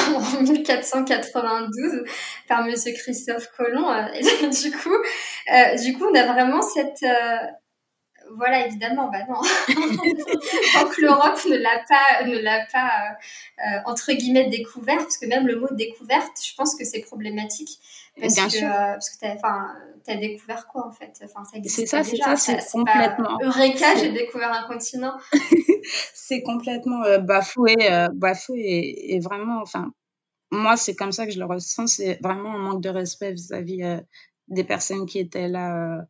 1492 0.42 2.04
par 2.49 2.64
Monsieur 2.64 2.92
Christophe 2.92 3.49
Colomb. 3.57 3.88
Et 4.14 4.23
du 4.23 4.71
coup, 4.73 4.97
du 5.83 5.92
coup, 5.97 6.04
on 6.04 6.14
a 6.14 6.33
vraiment 6.33 6.61
cette 6.62 7.04
voilà, 8.37 8.67
évidemment, 8.67 9.11
bah 9.11 9.25
non. 9.29 9.41
Tant 10.73 10.89
que 10.89 11.01
l'Europe 11.01 11.39
ne 11.49 11.57
l'a 11.57 11.83
pas, 11.89 12.27
ne 12.27 12.39
l'a 12.39 12.67
pas 12.73 12.87
euh, 12.87 13.67
euh, 13.67 13.81
entre 13.87 14.13
guillemets 14.13 14.49
découvert, 14.49 14.99
parce 14.99 15.17
que 15.17 15.27
même 15.27 15.47
le 15.47 15.59
mot 15.59 15.69
découverte, 15.73 16.33
je 16.43 16.55
pense 16.55 16.75
que 16.75 16.85
c'est 16.85 17.01
problématique. 17.01 17.79
Parce 18.21 18.35
Bien 18.35 18.47
que, 18.47 18.53
sûr. 18.53 18.67
Euh, 18.69 18.93
parce 18.93 19.11
que 19.11 19.21
t'as, 19.21 20.13
as 20.13 20.17
découvert 20.17 20.67
quoi 20.67 20.87
en 20.87 20.93
fait? 20.93 21.13
Enfin, 21.25 21.43
C'est 21.65 21.87
ça, 21.87 22.03
c'est 22.03 22.17
ça, 22.17 22.37
c'est 22.37 22.59
complètement. 22.71 23.39
Eureka, 23.43 23.97
j'ai 23.97 24.13
découvert 24.13 24.53
un 24.53 24.67
continent. 24.67 25.15
c'est 26.15 26.43
complètement 26.43 27.01
bafoué, 27.21 27.75
bafoué 28.15 28.59
et, 28.59 29.15
et, 29.15 29.21
vraiment, 29.21 29.61
enfin, 29.63 29.91
moi 30.51 30.77
c'est 30.77 30.95
comme 30.95 31.13
ça 31.13 31.27
que 31.27 31.33
je 31.33 31.39
le 31.39 31.47
ressens, 31.47 31.87
c'est 31.87 32.19
vraiment 32.23 32.55
un 32.55 32.59
manque 32.59 32.83
de 32.83 32.91
respect 32.91 33.33
vis-à-vis 33.33 34.01
des 34.49 34.65
personnes 34.65 35.07
qui 35.07 35.19
étaient 35.19 35.49
là 35.49 36.05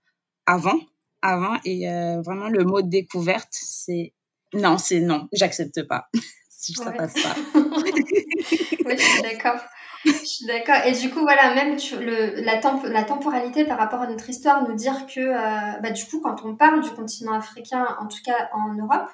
avant 0.47 0.81
avant 1.23 1.57
et 1.65 1.91
euh, 1.91 2.21
vraiment 2.23 2.49
le 2.49 2.65
mot 2.65 2.83
découverte, 2.83 3.53
c'est 3.53 4.12
non, 4.53 4.79
c'est 4.79 5.00
non, 5.00 5.29
j'accepte 5.33 5.87
pas. 5.87 6.09
si 6.50 6.75
ça 6.75 6.91
passe 6.93 7.15
pas. 7.15 7.37
oui, 7.55 8.97
je 8.99 9.03
suis 9.03 9.23
d'accord. 9.23 9.61
Je 10.05 10.11
suis 10.25 10.47
d'accord. 10.47 10.77
Et 10.87 10.93
du 10.93 11.11
coup, 11.11 11.21
voilà, 11.21 11.55
même 11.55 11.77
le, 11.77 12.43
la, 12.43 12.61
la, 12.91 13.05
temporalité 13.05 13.65
par 13.65 13.79
rapport 13.79 14.00
à 14.00 14.07
notre 14.07 14.29
histoire, 14.29 14.67
nous 14.67 14.75
dire 14.75 15.07
que, 15.07 15.21
euh, 15.21 15.79
bah, 15.83 15.91
du 15.91 16.05
coup, 16.07 16.21
quand 16.21 16.45
on 16.45 16.57
parle 16.57 16.83
du 16.83 16.91
continent 16.91 17.33
africain, 17.33 17.87
en 18.00 18.07
tout 18.07 18.23
cas 18.25 18.49
en 18.53 18.75
Europe, 18.75 19.11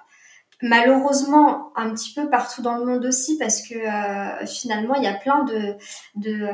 malheureusement, 0.63 1.73
un 1.77 1.91
petit 1.91 2.15
peu 2.15 2.31
partout 2.31 2.63
dans 2.63 2.77
le 2.77 2.85
monde 2.85 3.05
aussi, 3.05 3.37
parce 3.37 3.63
que 3.63 3.75
euh, 3.75 4.47
finalement, 4.47 4.95
il 4.95 5.03
y 5.03 5.09
a 5.09 5.15
plein 5.15 5.45
de, 5.45 5.75
de, 6.15 6.49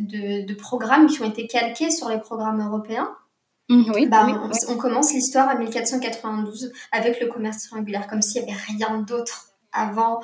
de, 0.00 0.46
de 0.46 0.54
programmes 0.54 1.06
qui 1.06 1.22
ont 1.22 1.28
été 1.28 1.46
calqués 1.46 1.90
sur 1.90 2.08
les 2.08 2.18
programmes 2.18 2.60
européens. 2.60 3.16
Mmh, 3.70 3.92
oui, 3.94 4.06
bah, 4.06 4.26
on, 4.68 4.76
commence 4.76 5.14
l'histoire 5.14 5.48
à 5.48 5.54
1492 5.54 6.70
avec 6.92 7.18
le 7.20 7.28
commerce 7.28 7.68
triangulaire, 7.68 8.06
comme 8.06 8.20
s'il 8.20 8.44
n'y 8.44 8.52
avait 8.52 8.60
rien 8.60 9.00
d'autre 9.00 9.54
avant. 9.72 10.20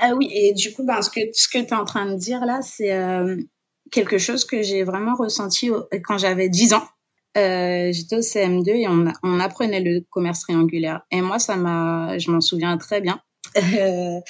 Ah 0.00 0.14
oui, 0.14 0.30
et 0.32 0.54
du 0.54 0.72
coup, 0.72 0.84
ben, 0.84 1.02
ce 1.02 1.10
que, 1.10 1.20
ce 1.34 1.48
que 1.48 1.58
tu 1.58 1.66
es 1.66 1.74
en 1.74 1.84
train 1.84 2.06
de 2.06 2.16
dire 2.16 2.46
là, 2.46 2.60
c'est 2.62 2.92
euh, 2.92 3.36
quelque 3.90 4.16
chose 4.16 4.46
que 4.46 4.62
j'ai 4.62 4.84
vraiment 4.84 5.16
ressenti 5.16 5.70
quand 6.04 6.16
j'avais 6.16 6.48
10 6.48 6.74
ans. 6.74 6.88
Euh, 7.36 7.92
j'étais 7.92 8.16
au 8.16 8.20
CM2 8.20 8.68
et 8.70 8.88
on, 8.88 9.04
on, 9.22 9.38
apprenait 9.38 9.80
le 9.80 10.00
commerce 10.08 10.40
triangulaire. 10.40 11.02
Et 11.10 11.20
moi, 11.20 11.38
ça 11.38 11.56
m'a, 11.56 12.16
je 12.16 12.30
m'en 12.30 12.40
souviens 12.40 12.76
très 12.78 13.00
bien. 13.00 13.20
Euh, 13.56 14.20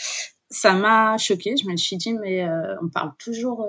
ça 0.50 0.72
m'a 0.72 1.16
choqué. 1.18 1.54
Je 1.56 1.68
me 1.68 1.76
suis 1.76 1.96
dit, 1.96 2.14
mais 2.14 2.44
on 2.82 2.88
parle 2.88 3.12
toujours, 3.18 3.66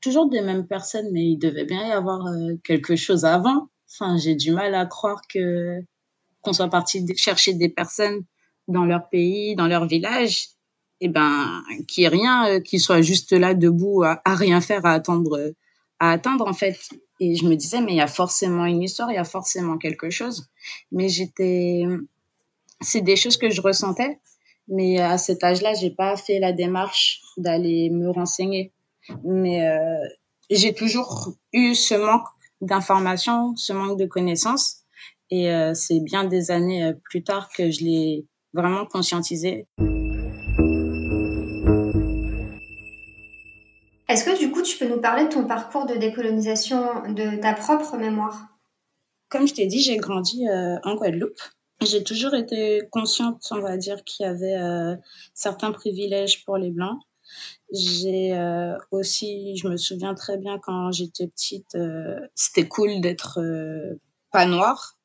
toujours 0.00 0.28
des 0.28 0.40
mêmes 0.40 0.66
personnes, 0.66 1.08
mais 1.12 1.22
il 1.22 1.38
devait 1.38 1.64
bien 1.64 1.86
y 1.88 1.92
avoir 1.92 2.24
quelque 2.64 2.96
chose 2.96 3.24
avant. 3.24 3.68
Enfin, 3.92 4.16
j'ai 4.16 4.34
du 4.34 4.52
mal 4.52 4.74
à 4.74 4.86
croire 4.86 5.22
que 5.28 5.80
qu'on 6.42 6.52
soit 6.52 6.68
parti 6.68 7.04
chercher 7.16 7.54
des 7.54 7.68
personnes 7.68 8.24
dans 8.68 8.84
leur 8.84 9.08
pays, 9.08 9.56
dans 9.56 9.66
leur 9.66 9.86
village, 9.86 10.48
et 11.00 11.08
ben 11.08 11.62
qu'il 11.88 12.02
n'y 12.02 12.06
ait 12.06 12.08
rien, 12.08 12.48
euh, 12.48 12.60
qui 12.60 12.78
soit 12.78 13.02
juste 13.02 13.32
là 13.32 13.54
debout 13.54 14.02
à, 14.04 14.20
rien 14.26 14.60
faire, 14.60 14.86
à 14.86 14.92
attendre, 14.92 15.54
à 15.98 16.12
attendre 16.12 16.46
en 16.46 16.52
fait. 16.52 16.78
Et 17.20 17.34
je 17.34 17.44
me 17.46 17.54
disais 17.54 17.80
mais 17.80 17.92
il 17.92 17.96
y 17.96 18.00
a 18.00 18.06
forcément 18.06 18.64
une 18.64 18.82
histoire, 18.82 19.10
il 19.10 19.14
y 19.14 19.18
a 19.18 19.24
forcément 19.24 19.78
quelque 19.78 20.10
chose. 20.10 20.48
Mais 20.92 21.08
j'étais, 21.08 21.84
c'est 22.80 23.00
des 23.00 23.16
choses 23.16 23.36
que 23.36 23.50
je 23.50 23.60
ressentais, 23.60 24.18
mais 24.68 25.00
à 25.00 25.18
cet 25.18 25.44
âge-là, 25.44 25.74
j'ai 25.74 25.90
pas 25.90 26.16
fait 26.16 26.38
la 26.38 26.52
démarche 26.52 27.22
d'aller 27.36 27.90
me 27.90 28.10
renseigner. 28.10 28.72
Mais 29.24 29.66
euh, 29.66 30.08
j'ai 30.50 30.74
toujours 30.74 31.30
eu 31.52 31.74
ce 31.74 31.94
manque 31.94 32.26
d'informations, 32.66 33.54
ce 33.56 33.72
manque 33.72 33.98
de 33.98 34.06
connaissances. 34.06 34.82
Et 35.30 35.50
euh, 35.50 35.74
c'est 35.74 36.00
bien 36.00 36.24
des 36.24 36.50
années 36.50 36.84
euh, 36.84 36.92
plus 37.04 37.22
tard 37.22 37.48
que 37.56 37.70
je 37.70 37.80
l'ai 37.80 38.26
vraiment 38.52 38.86
conscientisé. 38.86 39.66
Est-ce 44.08 44.24
que 44.24 44.38
du 44.38 44.52
coup 44.52 44.62
tu 44.62 44.78
peux 44.78 44.86
nous 44.86 45.00
parler 45.00 45.24
de 45.24 45.30
ton 45.30 45.44
parcours 45.44 45.86
de 45.86 45.94
décolonisation, 45.94 47.02
de 47.08 47.40
ta 47.40 47.54
propre 47.54 47.96
mémoire? 47.96 48.46
Comme 49.28 49.48
je 49.48 49.54
t'ai 49.54 49.66
dit, 49.66 49.80
j'ai 49.80 49.96
grandi 49.96 50.46
euh, 50.48 50.76
en 50.84 50.94
Guadeloupe. 50.94 51.40
J'ai 51.82 52.04
toujours 52.04 52.34
été 52.34 52.82
consciente, 52.90 53.42
on 53.50 53.60
va 53.60 53.76
dire, 53.76 54.02
qu'il 54.04 54.24
y 54.24 54.28
avait 54.28 54.56
certains 55.34 55.72
privilèges 55.72 56.42
pour 56.46 56.56
les 56.56 56.70
Blancs 56.70 56.98
j'ai 57.72 58.32
euh, 58.32 58.76
aussi, 58.90 59.56
je 59.56 59.68
me 59.68 59.76
souviens 59.76 60.14
très 60.14 60.38
bien 60.38 60.58
quand 60.58 60.92
j'étais 60.92 61.26
petite, 61.26 61.74
euh, 61.74 62.20
c'était 62.34 62.68
cool 62.68 63.00
d'être 63.00 63.40
euh, 63.40 64.00
pas 64.30 64.46
noire. 64.46 64.98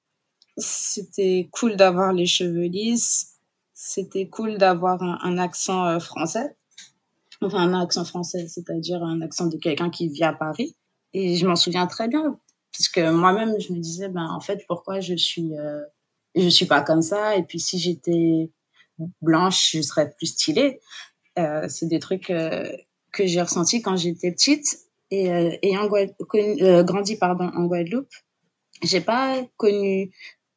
C'était 0.57 1.49
cool 1.51 1.75
d'avoir 1.75 2.13
les 2.13 2.25
cheveux 2.25 2.65
lisses. 2.65 3.37
C'était 3.73 4.27
cool 4.27 4.57
d'avoir 4.57 5.01
un, 5.01 5.37
accent 5.39 5.99
français. 5.99 6.55
Enfin, 7.41 7.73
un 7.73 7.81
accent 7.81 8.05
français, 8.05 8.47
c'est-à-dire 8.47 9.01
un 9.01 9.21
accent 9.21 9.47
de 9.47 9.57
quelqu'un 9.57 9.89
qui 9.89 10.07
vit 10.09 10.23
à 10.23 10.33
Paris. 10.33 10.75
Et 11.13 11.35
je 11.35 11.47
m'en 11.47 11.55
souviens 11.55 11.87
très 11.87 12.07
bien, 12.07 12.39
puisque 12.71 12.99
moi-même, 12.99 13.59
je 13.59 13.73
me 13.73 13.79
disais, 13.79 14.07
ben, 14.07 14.27
en 14.29 14.39
fait, 14.39 14.65
pourquoi 14.67 14.99
je 14.99 15.15
suis, 15.15 15.53
je 16.35 16.47
suis 16.47 16.67
pas 16.67 16.81
comme 16.81 17.01
ça? 17.01 17.35
Et 17.37 17.43
puis, 17.43 17.59
si 17.59 17.79
j'étais 17.79 18.51
blanche, 19.21 19.71
je 19.73 19.81
serais 19.81 20.11
plus 20.11 20.27
stylée. 20.27 20.79
Euh, 21.39 21.67
c'est 21.69 21.87
des 21.87 21.99
trucs 21.99 22.29
euh, 22.29 22.69
que 23.13 23.25
j'ai 23.25 23.41
ressentis 23.41 23.81
quand 23.81 23.95
j'étais 23.95 24.31
petite 24.31 24.79
et 25.11 25.31
euh, 25.31 25.51
ayant 25.63 25.87
grandi 26.83 27.15
pardon 27.15 27.51
en 27.55 27.65
Guadeloupe, 27.65 28.13
j'ai 28.83 29.01
pas 29.01 29.41
connu 29.57 30.11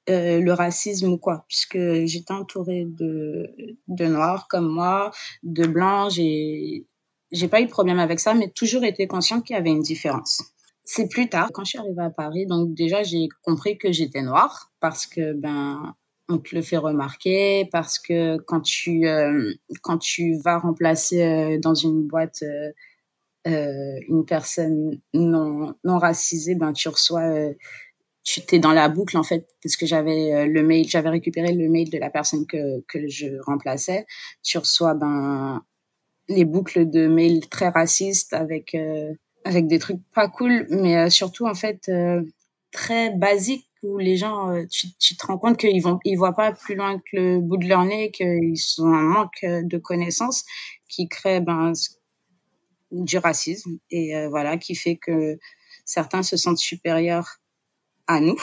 le 0.06 0.52
racisme 0.52 1.08
ou 1.08 1.18
quoi, 1.18 1.46
puisque 1.48 1.78
j'étais 2.04 2.34
entourée 2.34 2.84
de, 2.86 3.46
de 3.88 4.04
noirs 4.04 4.48
comme 4.48 4.68
moi, 4.68 5.12
de 5.42 5.66
blancs, 5.66 6.12
j'ai, 6.12 6.86
j'ai 7.32 7.48
pas 7.48 7.62
eu 7.62 7.64
de 7.64 7.70
problème 7.70 7.98
avec 7.98 8.20
ça, 8.20 8.34
mais 8.34 8.50
toujours 8.50 8.84
été 8.84 9.06
consciente 9.06 9.44
qu'il 9.44 9.56
y 9.56 9.58
avait 9.58 9.70
une 9.70 9.80
différence. 9.80 10.42
C'est 10.84 11.08
plus 11.08 11.30
tard, 11.30 11.48
quand 11.54 11.64
je 11.64 11.70
suis 11.70 11.78
arrivée 11.78 12.02
à 12.02 12.10
Paris, 12.10 12.46
donc 12.46 12.74
déjà 12.74 13.02
j'ai 13.02 13.28
compris 13.42 13.78
que 13.78 13.92
j'étais 13.92 14.20
noire, 14.20 14.70
parce 14.80 15.06
que 15.06 15.32
ben 15.32 15.94
on 16.28 16.38
te 16.38 16.54
le 16.54 16.62
fait 16.62 16.76
remarquer 16.76 17.68
parce 17.70 17.98
que 17.98 18.38
quand 18.38 18.60
tu 18.60 19.06
euh, 19.06 19.52
quand 19.82 19.98
tu 19.98 20.36
vas 20.42 20.58
remplacer 20.58 21.22
euh, 21.22 21.58
dans 21.58 21.74
une 21.74 22.06
boîte 22.06 22.42
euh, 22.42 22.72
euh, 23.46 24.00
une 24.08 24.24
personne 24.24 25.00
non 25.12 25.74
non 25.84 25.98
racisée 25.98 26.54
ben 26.54 26.72
tu 26.72 26.88
reçois 26.88 27.50
tu 28.22 28.40
t'es 28.40 28.58
dans 28.58 28.72
la 28.72 28.88
boucle 28.88 29.18
en 29.18 29.22
fait 29.22 29.46
parce 29.62 29.76
que 29.76 29.86
j'avais 29.86 30.46
le 30.46 30.62
mail 30.62 30.88
j'avais 30.88 31.10
récupéré 31.10 31.52
le 31.52 31.68
mail 31.68 31.90
de 31.90 31.98
la 31.98 32.10
personne 32.10 32.46
que 32.46 32.80
que 32.88 33.06
je 33.08 33.26
remplaçais. 33.44 34.06
Tu 34.42 34.56
reçois 34.58 34.94
ben 34.94 35.62
les 36.28 36.46
boucles 36.46 36.88
de 36.88 37.06
mails 37.06 37.48
très 37.50 37.68
racistes 37.68 38.32
avec 38.32 38.74
avec 39.44 39.66
des 39.66 39.78
trucs 39.78 40.00
pas 40.14 40.28
cool 40.28 40.66
mais 40.70 41.10
surtout 41.10 41.46
en 41.46 41.54
fait 41.54 41.90
très 42.72 43.10
basiques 43.10 43.68
où 43.84 43.98
les 43.98 44.16
gens, 44.16 44.50
euh, 44.50 44.64
tu, 44.70 45.16
te 45.16 45.26
rends 45.26 45.38
compte 45.38 45.58
qu'ils 45.58 45.82
vont, 45.82 45.98
ils 46.04 46.16
voient 46.16 46.34
pas 46.34 46.52
plus 46.52 46.74
loin 46.74 46.98
que 46.98 47.16
le 47.16 47.40
bout 47.40 47.58
de 47.58 47.68
leur 47.68 47.84
nez, 47.84 48.10
qu'ils 48.10 48.56
ont 48.78 48.92
un 48.92 49.02
manque 49.02 49.44
euh, 49.44 49.62
de 49.62 49.78
connaissances 49.78 50.44
qui 50.88 51.06
crée 51.06 51.40
ben, 51.40 51.72
du 52.90 53.18
racisme 53.18 53.78
et 53.90 54.16
euh, 54.16 54.28
voilà, 54.28 54.56
qui 54.56 54.74
fait 54.74 54.96
que 54.96 55.38
certains 55.84 56.22
se 56.22 56.36
sentent 56.36 56.58
supérieurs 56.58 57.36
à 58.06 58.20
nous. 58.20 58.40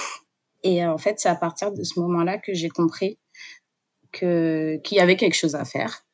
Et 0.64 0.86
en 0.86 0.98
fait, 0.98 1.20
c'est 1.20 1.30
à 1.30 1.36
partir 1.36 1.72
de 1.72 1.84
ce 1.84 2.00
moment-là 2.00 2.38
que 2.38 2.54
j'ai 2.54 2.70
compris 2.70 3.18
que 4.12 4.80
qu'il 4.84 4.98
y 4.98 5.02
avait 5.02 5.16
quelque 5.16 5.36
chose 5.36 5.56
à 5.56 5.66
faire, 5.66 6.06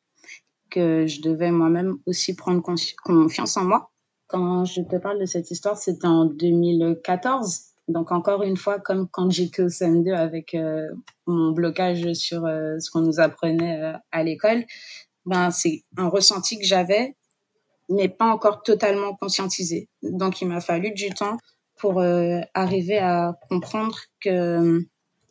que 0.70 1.06
je 1.06 1.20
devais 1.20 1.50
moi-même 1.50 1.98
aussi 2.06 2.34
prendre 2.34 2.62
confiance 3.04 3.56
en 3.58 3.64
moi. 3.64 3.90
Quand 4.26 4.64
je 4.64 4.80
te 4.82 4.96
parle 4.96 5.18
de 5.20 5.26
cette 5.26 5.50
histoire, 5.50 5.76
c'était 5.76 6.06
en 6.06 6.24
2014 6.24 7.67
donc 7.88 8.12
encore 8.12 8.42
une 8.42 8.56
fois, 8.56 8.78
comme 8.78 9.08
quand 9.08 9.30
j'étais 9.30 9.62
au 9.62 9.68
CM2 9.68 10.14
avec 10.14 10.54
euh, 10.54 10.86
mon 11.26 11.52
blocage 11.52 12.12
sur 12.12 12.44
euh, 12.44 12.78
ce 12.78 12.90
qu'on 12.90 13.00
nous 13.00 13.18
apprenait 13.18 13.82
euh, 13.82 13.92
à 14.12 14.22
l'école, 14.22 14.64
ben 15.24 15.50
c'est 15.50 15.84
un 15.96 16.08
ressenti 16.08 16.58
que 16.58 16.66
j'avais, 16.66 17.16
mais 17.88 18.08
pas 18.08 18.26
encore 18.26 18.62
totalement 18.62 19.14
conscientisé. 19.16 19.88
Donc 20.02 20.42
il 20.42 20.48
m'a 20.48 20.60
fallu 20.60 20.92
du 20.92 21.10
temps 21.10 21.38
pour 21.76 22.02
arriver 22.54 22.98
à 22.98 23.38
comprendre 23.48 23.96
que 24.20 24.84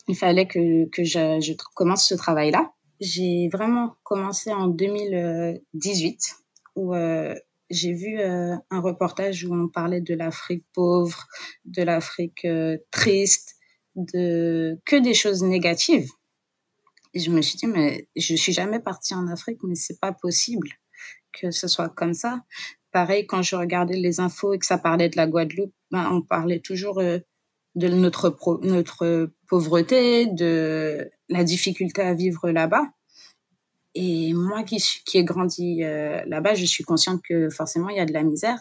il 0.07 0.15
fallait 0.15 0.47
que 0.47 0.87
que 0.89 1.03
je, 1.03 1.41
je 1.41 1.53
commence 1.75 2.07
ce 2.07 2.15
travail-là. 2.15 2.71
J'ai 3.01 3.49
vraiment 3.51 3.95
commencé 4.03 4.53
en 4.53 4.67
2018 4.67 6.19
où 6.75 6.93
j'ai 7.69 7.93
vu 7.93 8.19
euh, 8.19 8.55
un 8.69 8.79
reportage 8.79 9.45
où 9.45 9.53
on 9.53 9.67
parlait 9.67 10.01
de 10.01 10.13
l'Afrique 10.13 10.65
pauvre, 10.73 11.27
de 11.65 11.83
l'Afrique 11.83 12.45
euh, 12.45 12.77
triste, 12.91 13.55
de 13.95 14.79
que 14.85 14.95
des 14.95 15.13
choses 15.13 15.43
négatives. 15.43 16.09
Et 17.13 17.19
je 17.19 17.31
me 17.31 17.41
suis 17.41 17.57
dit, 17.57 17.67
mais 17.67 18.07
je 18.15 18.35
suis 18.35 18.53
jamais 18.53 18.79
partie 18.79 19.15
en 19.15 19.27
Afrique, 19.27 19.59
mais 19.63 19.75
c'est 19.75 19.99
pas 19.99 20.13
possible 20.13 20.69
que 21.33 21.51
ce 21.51 21.67
soit 21.67 21.89
comme 21.89 22.13
ça. 22.13 22.43
Pareil, 22.91 23.27
quand 23.27 23.41
je 23.41 23.55
regardais 23.55 23.97
les 23.97 24.19
infos 24.19 24.53
et 24.53 24.59
que 24.59 24.65
ça 24.65 24.77
parlait 24.77 25.09
de 25.09 25.17
la 25.17 25.27
Guadeloupe, 25.27 25.73
ben, 25.91 26.09
on 26.11 26.21
parlait 26.21 26.59
toujours 26.59 26.99
euh, 26.99 27.19
de 27.75 27.87
notre, 27.87 28.37
notre 28.63 29.31
pauvreté, 29.47 30.27
de 30.27 31.09
la 31.29 31.43
difficulté 31.43 32.01
à 32.01 32.13
vivre 32.13 32.49
là-bas. 32.49 32.85
Et 33.99 34.31
moi 34.33 34.61
qui, 34.61 34.77
qui 35.05 35.17
ai 35.17 35.23
grandi 35.23 35.83
euh, 35.83 36.21
là-bas, 36.27 36.53
je 36.53 36.65
suis 36.65 36.83
consciente 36.83 37.19
que 37.27 37.49
forcément, 37.49 37.89
il 37.89 37.97
y 37.97 37.99
a 37.99 38.05
de 38.05 38.13
la 38.13 38.21
misère, 38.21 38.59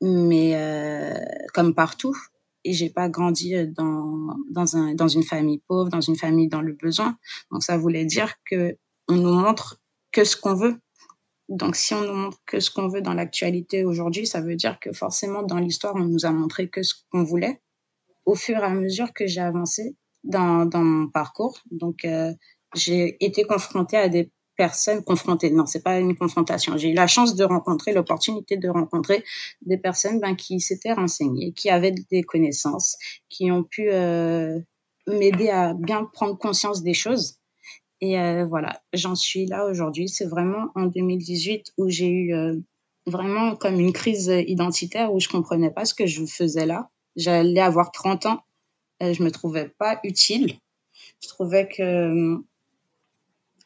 mais 0.00 0.56
euh, 0.56 1.14
comme 1.54 1.76
partout. 1.76 2.16
Et 2.64 2.72
j'ai 2.72 2.90
pas 2.90 3.08
grandi 3.08 3.54
dans, 3.68 4.36
dans, 4.50 4.76
un, 4.76 4.94
dans 4.96 5.06
une 5.06 5.22
famille 5.22 5.62
pauvre, 5.68 5.90
dans 5.90 6.00
une 6.00 6.16
famille 6.16 6.48
dans 6.48 6.60
le 6.60 6.72
besoin. 6.72 7.16
Donc 7.52 7.62
ça 7.62 7.78
voulait 7.78 8.04
dire 8.04 8.34
que 8.50 8.76
on 9.06 9.14
nous 9.14 9.34
montre 9.34 9.80
que 10.10 10.24
ce 10.24 10.36
qu'on 10.36 10.54
veut. 10.54 10.76
Donc 11.48 11.76
si 11.76 11.94
on 11.94 12.00
nous 12.00 12.14
montre 12.14 12.38
que 12.44 12.58
ce 12.58 12.72
qu'on 12.72 12.88
veut 12.88 13.00
dans 13.00 13.14
l'actualité 13.14 13.84
aujourd'hui, 13.84 14.26
ça 14.26 14.40
veut 14.40 14.56
dire 14.56 14.80
que 14.80 14.92
forcément 14.92 15.44
dans 15.44 15.58
l'histoire, 15.58 15.94
on 15.94 16.06
nous 16.06 16.26
a 16.26 16.32
montré 16.32 16.68
que 16.68 16.82
ce 16.82 16.94
qu'on 17.12 17.22
voulait. 17.22 17.60
Au 18.26 18.34
fur 18.34 18.56
et 18.56 18.64
à 18.64 18.70
mesure 18.70 19.12
que 19.12 19.28
j'ai 19.28 19.42
avancé 19.42 19.94
dans, 20.24 20.66
dans 20.66 20.82
mon 20.82 21.08
parcours, 21.08 21.60
donc 21.70 22.04
euh, 22.04 22.32
j'ai 22.74 23.22
été 23.24 23.44
confrontée 23.44 23.98
à 23.98 24.08
des 24.08 24.32
personnes 24.56 25.02
confrontées. 25.02 25.50
Non, 25.50 25.66
c'est 25.66 25.82
pas 25.82 25.98
une 25.98 26.16
confrontation. 26.16 26.76
J'ai 26.76 26.90
eu 26.90 26.94
la 26.94 27.06
chance 27.06 27.34
de 27.34 27.44
rencontrer, 27.44 27.92
l'opportunité 27.92 28.56
de 28.56 28.68
rencontrer 28.68 29.24
des 29.62 29.78
personnes 29.78 30.20
ben, 30.20 30.34
qui 30.34 30.60
s'étaient 30.60 30.92
renseignées, 30.92 31.52
qui 31.52 31.70
avaient 31.70 31.94
des 32.10 32.22
connaissances, 32.22 32.96
qui 33.28 33.50
ont 33.50 33.64
pu 33.64 33.90
euh, 33.90 34.58
m'aider 35.06 35.50
à 35.50 35.74
bien 35.74 36.04
prendre 36.04 36.38
conscience 36.38 36.82
des 36.82 36.94
choses. 36.94 37.38
Et 38.00 38.18
euh, 38.18 38.44
voilà, 38.46 38.82
j'en 38.92 39.14
suis 39.14 39.46
là 39.46 39.66
aujourd'hui. 39.66 40.08
C'est 40.08 40.26
vraiment 40.26 40.68
en 40.74 40.86
2018 40.86 41.72
où 41.78 41.88
j'ai 41.88 42.10
eu 42.10 42.34
euh, 42.34 42.56
vraiment 43.06 43.56
comme 43.56 43.80
une 43.80 43.92
crise 43.92 44.32
identitaire 44.46 45.12
où 45.12 45.20
je 45.20 45.28
comprenais 45.28 45.70
pas 45.70 45.84
ce 45.84 45.94
que 45.94 46.06
je 46.06 46.24
faisais 46.24 46.66
là. 46.66 46.90
J'allais 47.16 47.60
avoir 47.60 47.92
30 47.92 48.26
ans. 48.26 48.40
je 49.00 49.22
me 49.22 49.30
trouvais 49.30 49.68
pas 49.78 50.00
utile. 50.02 50.58
Je 51.22 51.28
trouvais 51.28 51.68
que 51.68 52.42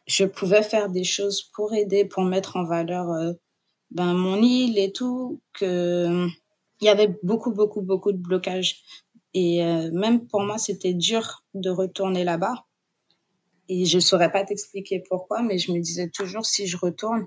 je 0.08 0.24
pouvais 0.24 0.62
faire 0.62 0.88
des 0.88 1.04
choses 1.04 1.42
pour 1.54 1.74
aider, 1.74 2.04
pour 2.04 2.24
mettre 2.24 2.56
en 2.56 2.64
valeur 2.64 3.10
euh, 3.12 3.34
ben, 3.90 4.14
mon 4.14 4.42
île 4.42 4.78
et 4.78 4.90
tout, 4.90 5.40
que 5.52 6.26
il 6.80 6.84
y 6.84 6.88
avait 6.88 7.14
beaucoup, 7.22 7.52
beaucoup, 7.52 7.82
beaucoup 7.82 8.12
de 8.12 8.18
blocages. 8.18 8.82
Et 9.34 9.64
euh, 9.64 9.90
même 9.92 10.26
pour 10.26 10.42
moi, 10.42 10.58
c'était 10.58 10.94
dur 10.94 11.44
de 11.54 11.70
retourner 11.70 12.24
là-bas. 12.24 12.64
Et 13.68 13.84
je 13.84 13.98
saurais 13.98 14.32
pas 14.32 14.44
t'expliquer 14.44 15.02
pourquoi, 15.08 15.42
mais 15.42 15.58
je 15.58 15.72
me 15.72 15.80
disais 15.80 16.08
toujours, 16.08 16.46
si 16.46 16.66
je 16.66 16.76
retourne, 16.78 17.26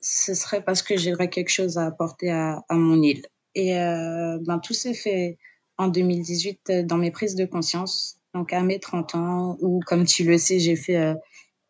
ce 0.00 0.32
serait 0.32 0.64
parce 0.64 0.80
que 0.80 0.96
j'aurais 0.96 1.28
quelque 1.28 1.50
chose 1.50 1.76
à 1.76 1.86
apporter 1.86 2.30
à, 2.30 2.62
mon 2.70 3.02
île. 3.02 3.26
Et 3.54 3.78
euh, 3.78 4.38
ben, 4.42 4.58
tout 4.60 4.74
s'est 4.74 4.94
fait 4.94 5.38
en 5.76 5.88
2018 5.88 6.86
dans 6.86 6.96
mes 6.96 7.10
prises 7.10 7.34
de 7.34 7.44
conscience. 7.44 8.18
Donc 8.32 8.52
à 8.52 8.62
mes 8.62 8.78
30 8.78 9.14
ans, 9.14 9.56
où 9.60 9.80
comme 9.86 10.04
tu 10.04 10.24
le 10.24 10.38
sais, 10.38 10.58
j'ai 10.58 10.76
fait 10.76 11.14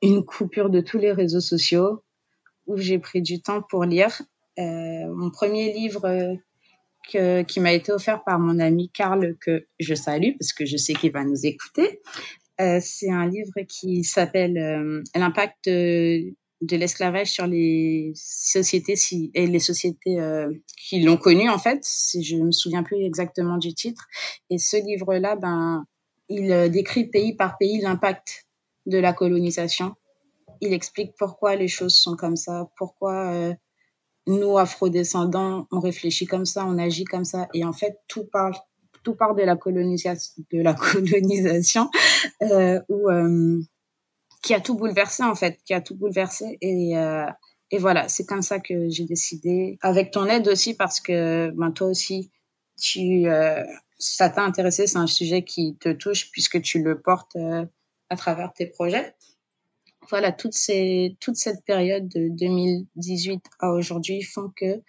une 0.05 0.25
coupure 0.25 0.69
de 0.69 0.81
tous 0.81 0.99
les 0.99 1.13
réseaux 1.13 1.41
sociaux 1.41 2.03
où 2.67 2.77
j'ai 2.77 2.99
pris 2.99 3.23
du 3.23 3.41
temps 3.41 3.63
pour 3.63 3.85
lire. 3.85 4.21
Euh, 4.59 5.15
mon 5.15 5.31
premier 5.31 5.73
livre 5.73 6.05
euh, 6.05 6.35
que, 7.11 7.43
qui 7.43 7.61
m'a 7.61 7.73
été 7.73 7.91
offert 7.91 8.23
par 8.23 8.39
mon 8.39 8.59
ami 8.59 8.91
Karl, 8.91 9.37
que 9.41 9.67
je 9.81 9.95
salue 9.95 10.33
parce 10.39 10.53
que 10.53 10.67
je 10.67 10.77
sais 10.77 10.93
qu'il 10.93 11.13
va 11.13 11.25
nous 11.25 11.47
écouter, 11.47 12.01
euh, 12.61 12.79
c'est 12.83 13.11
un 13.11 13.27
livre 13.27 13.53
qui 13.69 14.05
s'appelle 14.05 15.03
L'impact 15.15 15.69
de, 15.69 16.77
l'esclavage 16.77 17.33
sur 17.33 17.47
les 17.47 18.13
sociétés 18.15 18.97
si, 18.97 19.31
et 19.35 19.47
les 19.47 19.59
sociétés 19.59 20.19
qui 20.89 21.01
l'ont 21.01 21.17
connu 21.17 21.49
en 21.49 21.59
fait. 21.59 21.81
Si 21.83 22.23
je 22.23 22.37
me 22.37 22.53
souviens 22.53 22.83
plus 22.83 23.03
exactement 23.05 23.59
du 23.59 23.75
titre. 23.75 24.07
Et 24.51 24.59
ce 24.59 24.77
livre-là, 24.77 25.37
ben, 25.37 25.85
il 26.29 26.71
décrit 26.71 27.07
pays 27.07 27.35
par 27.35 27.59
pays 27.59 27.81
l'impact 27.81 28.45
de 28.87 28.99
la 28.99 29.13
colonisation. 29.13 29.95
Il 30.61 30.73
explique 30.73 31.15
pourquoi 31.19 31.57
les 31.57 31.69
choses 31.69 31.95
sont 31.95 32.17
comme 32.17 32.37
ça, 32.37 32.69
pourquoi 32.77 33.33
euh, 33.33 33.55
nous, 34.27 34.57
afrodescendants, 34.59 35.67
on 35.71 35.81
réfléchit 35.81 36.27
comme 36.27 36.47
ça, 36.47 36.65
on 36.67 36.79
agit 36.79 37.05
comme 37.05 37.25
ça. 37.25 37.49
Et 37.55 37.65
en 37.65 37.73
fait, 37.73 37.99
tout 38.09 38.29
tout 39.03 39.15
part 39.15 39.35
de 39.35 39.43
la 39.43 39.57
colonisation, 39.57 40.43
de 40.51 40.63
la 40.63 40.75
colonisation 40.93 41.91
euh, 42.43 42.81
euh, 42.91 43.61
qui 44.43 44.55
a 44.55 44.61
tout 44.61 44.75
bouleversé, 44.75 45.23
en 45.23 45.35
fait, 45.35 45.59
qui 45.65 45.75
a 45.75 45.81
tout 45.81 45.95
bouleversé. 45.95 46.59
Et, 46.61 46.97
euh, 46.97 47.27
et 47.71 47.79
voilà, 47.79 48.09
c'est 48.09 48.25
comme 48.25 48.43
ça 48.43 48.59
que 48.61 48.89
j'ai 48.89 49.05
décidé, 49.05 49.79
avec 49.83 50.11
ton 50.11 50.27
aide 50.27 50.49
aussi, 50.49 50.75
parce 50.75 51.01
que 51.01 51.51
ben, 51.51 51.71
toi 51.71 51.89
aussi, 51.89 52.31
tu, 52.81 53.27
ça 53.99 54.29
t'a 54.29 54.43
intéressé, 54.43 54.87
c'est 54.87 54.99
un 54.99 55.07
sujet 55.07 55.45
qui 55.45 55.77
te 55.77 55.91
touche 55.91 56.31
puisque 56.33 56.61
tu 56.61 56.83
le 56.83 57.01
portes 57.01 57.37
à 58.15 58.17
travers 58.17 58.53
tes 58.53 58.67
projets. 58.67 59.15
Voilà, 60.09 60.33
toute 60.33 60.55
cette 60.55 61.65
période 61.65 62.09
de 62.09 62.29
2018 62.29 63.43
à 63.59 63.73
aujourd'hui 63.73 64.23
font 64.23 64.53
que 64.55 64.83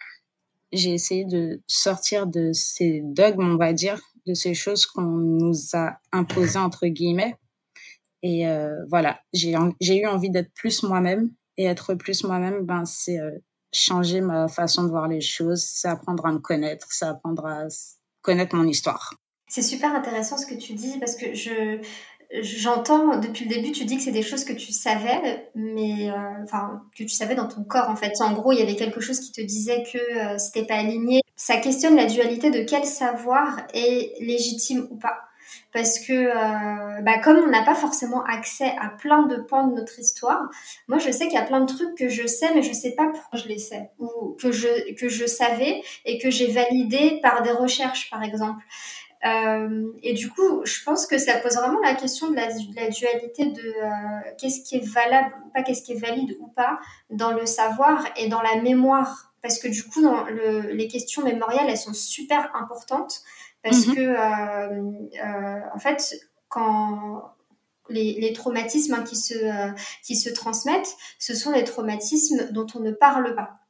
j'ai 0.72 0.92
essayé 0.92 1.24
de 1.24 1.60
sortir 1.66 2.26
de 2.26 2.52
ces 2.52 3.00
dogmes, 3.02 3.54
on 3.54 3.56
va 3.56 3.72
dire, 3.72 4.00
de 4.26 4.34
ces 4.34 4.54
choses 4.54 4.86
qu'on 4.86 5.02
nous 5.02 5.54
a 5.74 5.98
imposées, 6.12 6.58
entre 6.58 6.86
guillemets. 6.86 7.34
Et 8.22 8.46
euh, 8.46 8.84
voilà, 8.88 9.20
j'ai 9.32 9.52
eu 9.52 10.06
envie 10.06 10.30
d'être 10.30 10.52
plus 10.54 10.82
moi-même. 10.82 11.30
Et 11.58 11.64
être 11.64 11.94
plus 11.94 12.22
moi-même, 12.24 12.66
ben, 12.66 12.84
c'est 12.84 13.18
euh, 13.18 13.30
changer 13.72 14.20
ma 14.20 14.46
façon 14.46 14.84
de 14.84 14.90
voir 14.90 15.08
les 15.08 15.22
choses, 15.22 15.64
c'est 15.64 15.88
apprendre 15.88 16.26
à 16.26 16.32
me 16.32 16.38
connaître, 16.38 16.86
c'est 16.90 17.06
apprendre 17.06 17.46
à 17.46 17.64
connaître 18.20 18.54
mon 18.54 18.66
histoire. 18.66 19.14
C'est 19.48 19.62
super 19.62 19.94
intéressant 19.94 20.36
ce 20.36 20.46
que 20.46 20.54
tu 20.54 20.74
dis 20.74 20.98
parce 20.98 21.16
que 21.16 21.32
je, 21.32 21.80
J'entends 22.32 23.18
depuis 23.18 23.44
le 23.44 23.54
début, 23.54 23.70
tu 23.70 23.84
dis 23.84 23.96
que 23.96 24.02
c'est 24.02 24.10
des 24.10 24.22
choses 24.22 24.44
que 24.44 24.52
tu 24.52 24.72
savais, 24.72 25.48
mais 25.54 26.10
euh, 26.10 26.42
enfin 26.42 26.82
que 26.96 27.04
tu 27.04 27.08
savais 27.08 27.36
dans 27.36 27.46
ton 27.46 27.62
corps 27.62 27.88
en 27.88 27.94
fait. 27.94 28.12
En 28.20 28.32
gros, 28.32 28.52
il 28.52 28.58
y 28.58 28.62
avait 28.62 28.74
quelque 28.74 29.00
chose 29.00 29.20
qui 29.20 29.30
te 29.30 29.40
disait 29.40 29.84
que 29.84 29.98
euh, 29.98 30.38
c'était 30.38 30.66
pas 30.66 30.74
aligné. 30.74 31.20
Ça 31.36 31.58
questionne 31.58 31.94
la 31.94 32.06
dualité 32.06 32.50
de 32.50 32.64
quel 32.64 32.84
savoir 32.84 33.58
est 33.74 34.12
légitime 34.20 34.88
ou 34.90 34.96
pas, 34.96 35.18
parce 35.72 36.00
que 36.00 36.12
euh, 36.12 37.02
bah, 37.02 37.18
comme 37.18 37.36
on 37.36 37.46
n'a 37.48 37.64
pas 37.64 37.76
forcément 37.76 38.24
accès 38.24 38.74
à 38.80 38.88
plein 38.88 39.26
de 39.26 39.36
pans 39.36 39.68
de 39.68 39.74
notre 39.76 39.98
histoire, 40.00 40.50
moi 40.88 40.98
je 40.98 41.12
sais 41.12 41.26
qu'il 41.26 41.34
y 41.34 41.42
a 41.42 41.44
plein 41.44 41.60
de 41.60 41.72
trucs 41.72 41.94
que 41.96 42.08
je 42.08 42.26
sais, 42.26 42.52
mais 42.54 42.62
je 42.62 42.72
sais 42.72 42.92
pas 42.96 43.06
pourquoi 43.06 43.38
je 43.38 43.46
les 43.46 43.58
sais 43.58 43.90
ou 44.00 44.36
que 44.40 44.50
je 44.50 44.94
que 44.94 45.08
je 45.08 45.26
savais 45.26 45.80
et 46.04 46.18
que 46.18 46.30
j'ai 46.30 46.48
validé 46.48 47.20
par 47.22 47.42
des 47.42 47.52
recherches 47.52 48.10
par 48.10 48.24
exemple. 48.24 48.64
Euh, 49.26 49.92
et 50.02 50.12
du 50.12 50.30
coup, 50.30 50.64
je 50.64 50.82
pense 50.84 51.06
que 51.06 51.18
ça 51.18 51.38
pose 51.38 51.54
vraiment 51.54 51.80
la 51.80 51.94
question 51.94 52.30
de 52.30 52.36
la, 52.36 52.48
dualité 52.90 53.46
de 53.46 53.60
euh, 53.60 54.30
qu'est-ce 54.38 54.62
qui 54.62 54.76
est 54.76 54.86
valable 54.86 55.34
ou 55.44 55.50
pas, 55.50 55.62
qu'est-ce 55.62 55.82
qui 55.82 55.92
est 55.92 56.00
valide 56.00 56.36
ou 56.40 56.48
pas 56.48 56.78
dans 57.10 57.32
le 57.32 57.46
savoir 57.46 58.06
et 58.16 58.28
dans 58.28 58.42
la 58.42 58.60
mémoire. 58.60 59.32
Parce 59.42 59.58
que 59.58 59.68
du 59.68 59.84
coup, 59.84 60.02
dans 60.02 60.24
le, 60.24 60.72
les 60.72 60.88
questions 60.88 61.22
mémorielles, 61.22 61.66
elles 61.68 61.78
sont 61.78 61.94
super 61.94 62.54
importantes 62.54 63.22
parce 63.62 63.86
mhm. 63.86 63.94
que, 63.94 64.00
euh, 64.00 65.60
en 65.74 65.78
fait, 65.78 66.20
quand 66.48 67.32
les, 67.88 68.16
les 68.20 68.32
traumatismes 68.32 68.94
hein, 68.94 69.02
qui, 69.02 69.16
se, 69.16 69.34
qui 70.04 70.16
se 70.16 70.30
transmettent, 70.30 70.96
ce 71.18 71.34
sont 71.34 71.52
des 71.52 71.64
traumatismes 71.64 72.52
dont 72.52 72.66
on 72.74 72.80
ne 72.80 72.92
parle 72.92 73.34
pas. 73.34 73.65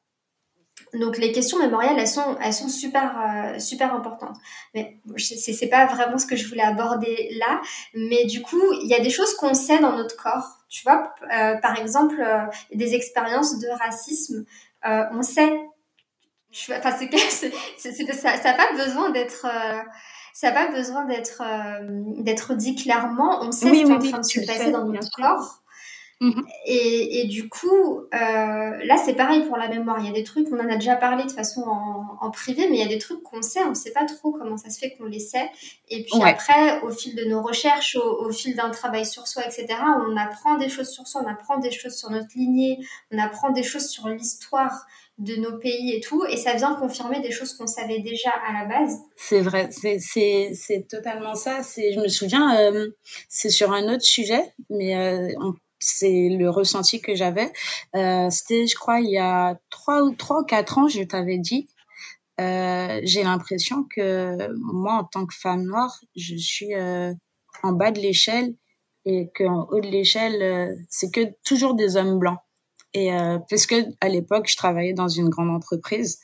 Donc 0.98 1.18
les 1.18 1.32
questions 1.32 1.58
mémorielles, 1.58 1.98
elles 1.98 2.08
sont, 2.08 2.36
elles 2.42 2.52
sont 2.52 2.68
super, 2.68 3.18
euh, 3.18 3.58
super 3.58 3.94
importantes. 3.94 4.36
Mais 4.74 4.98
c'est, 5.16 5.68
pas 5.68 5.86
vraiment 5.86 6.18
ce 6.18 6.26
que 6.26 6.36
je 6.36 6.48
voulais 6.48 6.62
aborder 6.62 7.30
là. 7.38 7.60
Mais 7.94 8.24
du 8.24 8.42
coup, 8.42 8.62
il 8.82 8.88
y 8.88 8.94
a 8.94 9.00
des 9.00 9.10
choses 9.10 9.34
qu'on 9.34 9.54
sait 9.54 9.78
dans 9.78 9.96
notre 9.96 10.16
corps. 10.16 10.58
Tu 10.68 10.82
vois, 10.82 11.14
euh, 11.34 11.56
par 11.56 11.78
exemple, 11.78 12.20
euh, 12.20 12.40
des 12.74 12.94
expériences 12.94 13.58
de 13.58 13.68
racisme, 13.78 14.44
on 14.84 15.22
sait. 15.22 15.52
Enfin, 16.70 16.94
c'est, 16.96 17.10
ça 18.14 18.32
n'a 18.32 18.54
pas 18.54 18.72
besoin 18.72 19.10
d'être 19.10 19.46
ça 20.32 20.50
n'a 20.50 20.52
pas 20.52 20.70
besoin 20.70 21.04
d'être 21.06 21.42
d'être 22.22 22.54
dit 22.54 22.74
clairement. 22.74 23.40
On 23.42 23.52
sait 23.52 23.68
ce 23.68 23.72
qui 23.72 23.80
est 23.80 23.92
en 23.92 23.98
train 23.98 24.20
de 24.20 24.24
se 24.24 24.40
passer 24.46 24.70
dans 24.70 24.84
notre 24.84 25.10
corps. 25.10 25.62
Mhm. 26.20 26.46
Et, 26.64 27.20
et, 27.20 27.24
du 27.26 27.48
coup, 27.48 27.98
euh, 28.00 28.08
là, 28.12 28.96
c'est 29.04 29.14
pareil 29.14 29.42
pour 29.44 29.58
la 29.58 29.68
mémoire. 29.68 29.98
Il 30.00 30.06
y 30.06 30.08
a 30.08 30.12
des 30.12 30.24
trucs, 30.24 30.48
on 30.50 30.58
en 30.58 30.68
a 30.68 30.76
déjà 30.76 30.96
parlé 30.96 31.24
de 31.24 31.30
façon 31.30 31.60
en, 31.62 32.16
en 32.20 32.30
privé, 32.30 32.68
mais 32.70 32.76
il 32.76 32.82
y 32.82 32.84
a 32.84 32.88
des 32.88 32.98
trucs 32.98 33.22
qu'on 33.22 33.42
sait, 33.42 33.62
on 33.64 33.70
ne 33.70 33.74
sait 33.74 33.92
pas 33.92 34.06
trop 34.06 34.32
comment 34.32 34.56
ça 34.56 34.70
se 34.70 34.78
fait 34.78 34.96
qu'on 34.96 35.04
les 35.04 35.18
sait. 35.18 35.50
Et 35.88 36.04
puis 36.04 36.22
après, 36.22 36.80
au 36.80 36.90
fil 36.90 37.14
de 37.16 37.24
nos 37.24 37.42
recherches, 37.42 37.96
au, 37.96 38.26
au 38.26 38.32
fil 38.32 38.56
d'un 38.56 38.70
travail 38.70 39.04
sur 39.04 39.26
soi, 39.26 39.42
etc., 39.44 39.66
on 40.08 40.16
apprend 40.16 40.56
des 40.56 40.70
choses 40.70 40.88
sur 40.88 41.06
soi, 41.06 41.22
on 41.22 41.30
apprend 41.30 41.58
des 41.58 41.70
choses 41.70 41.94
sur 41.94 42.10
notre 42.10 42.30
lignée, 42.34 42.78
on 43.12 43.18
apprend 43.18 43.50
des 43.50 43.62
choses 43.62 43.88
sur 43.88 44.08
l'histoire 44.08 44.86
de 45.18 45.36
nos 45.36 45.58
pays 45.58 45.94
et 45.94 46.00
tout, 46.00 46.24
et 46.26 46.36
ça 46.36 46.54
vient 46.54 46.74
confirmer 46.74 47.20
des 47.20 47.30
choses 47.30 47.54
qu'on 47.54 47.66
savait 47.66 48.00
déjà 48.00 48.30
à 48.30 48.52
la 48.52 48.64
base. 48.66 48.98
C'est 49.16 49.40
vrai, 49.40 49.70
c'est 49.70 50.88
totalement 50.88 51.34
ça. 51.34 51.60
Je 51.76 52.00
me 52.00 52.08
souviens, 52.08 52.58
euh, 52.58 52.90
c'est 53.28 53.48
sur 53.48 53.72
un 53.72 53.92
autre 53.94 54.04
sujet, 54.04 54.52
mais 54.68 54.94
euh, 54.94 55.32
on 55.40 55.54
c'est 55.78 56.28
le 56.30 56.48
ressenti 56.50 57.00
que 57.00 57.14
j'avais. 57.14 57.52
Euh, 57.94 58.30
C'était, 58.30 58.66
je 58.66 58.74
crois, 58.74 59.00
il 59.00 59.10
y 59.10 59.18
a 59.18 59.58
trois 59.70 60.02
ou 60.02 60.14
trois 60.14 60.44
quatre 60.44 60.78
ans, 60.78 60.88
je 60.88 61.02
t'avais 61.02 61.38
dit. 61.38 61.68
Euh, 62.40 63.00
j'ai 63.02 63.22
l'impression 63.22 63.86
que 63.94 64.48
moi, 64.58 64.94
en 64.94 65.04
tant 65.04 65.26
que 65.26 65.34
femme 65.34 65.64
noire, 65.64 65.98
je 66.16 66.36
suis 66.36 66.74
euh, 66.74 67.12
en 67.62 67.72
bas 67.72 67.90
de 67.90 68.00
l'échelle 68.00 68.54
et 69.04 69.30
qu'en 69.34 69.66
haut 69.70 69.80
de 69.80 69.88
l'échelle, 69.88 70.42
euh, 70.42 70.74
c'est 70.90 71.10
que 71.10 71.32
toujours 71.44 71.74
des 71.74 71.96
hommes 71.96 72.18
blancs. 72.18 72.38
Et 72.92 73.10
parce 73.50 73.66
que 73.66 73.74
à 74.00 74.08
l'époque, 74.08 74.48
je 74.48 74.56
travaillais 74.56 74.94
dans 74.94 75.08
une 75.08 75.28
grande 75.28 75.50
entreprise 75.50 76.18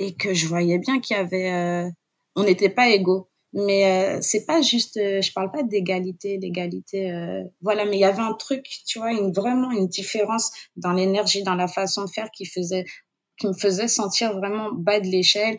et 0.00 0.16
que 0.16 0.34
je 0.34 0.48
voyais 0.48 0.78
bien 0.78 0.98
qu'il 0.98 1.16
y 1.16 1.20
avait, 1.20 1.88
on 2.34 2.42
n'était 2.42 2.68
pas 2.68 2.88
égaux. 2.88 3.27
Mais 3.54 4.16
euh, 4.16 4.18
c'est 4.20 4.44
pas 4.44 4.60
juste, 4.60 4.98
euh, 4.98 5.22
je 5.22 5.32
parle 5.32 5.50
pas 5.50 5.62
d'égalité, 5.62 6.38
l'égalité, 6.38 7.10
euh, 7.12 7.42
voilà. 7.62 7.84
Mais 7.86 7.96
il 7.96 8.00
y 8.00 8.04
avait 8.04 8.22
un 8.22 8.34
truc, 8.34 8.66
tu 8.86 8.98
vois, 8.98 9.12
une 9.12 9.32
vraiment 9.32 9.70
une 9.70 9.88
différence 9.88 10.50
dans 10.76 10.92
l'énergie, 10.92 11.42
dans 11.42 11.54
la 11.54 11.68
façon 11.68 12.04
de 12.04 12.10
faire 12.10 12.30
qui 12.30 12.44
faisait, 12.44 12.84
qui 13.38 13.46
me 13.46 13.54
faisait 13.54 13.88
sentir 13.88 14.36
vraiment 14.36 14.70
bas 14.72 15.00
de 15.00 15.06
l'échelle. 15.06 15.56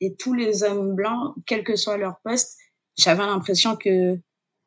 Et 0.00 0.14
tous 0.16 0.34
les 0.34 0.62
hommes 0.64 0.94
blancs, 0.94 1.34
quel 1.46 1.64
que 1.64 1.76
soit 1.76 1.96
leur 1.96 2.20
poste, 2.24 2.58
j'avais 2.96 3.24
l'impression 3.24 3.76
que 3.76 4.18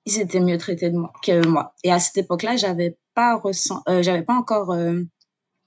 ils 0.05 0.19
étaient 0.19 0.39
mieux 0.39 0.57
traités 0.57 0.89
de 0.89 0.97
moi, 0.97 1.11
que 1.23 1.45
moi. 1.47 1.73
Et 1.83 1.91
à 1.91 1.99
cette 1.99 2.17
époque-là, 2.17 2.57
j'avais 2.57 2.97
pas 3.15 3.35
ressent, 3.35 3.81
euh, 3.89 4.03
j'avais 4.03 4.23
pas 4.23 4.35
encore 4.35 4.71
euh, 4.71 5.01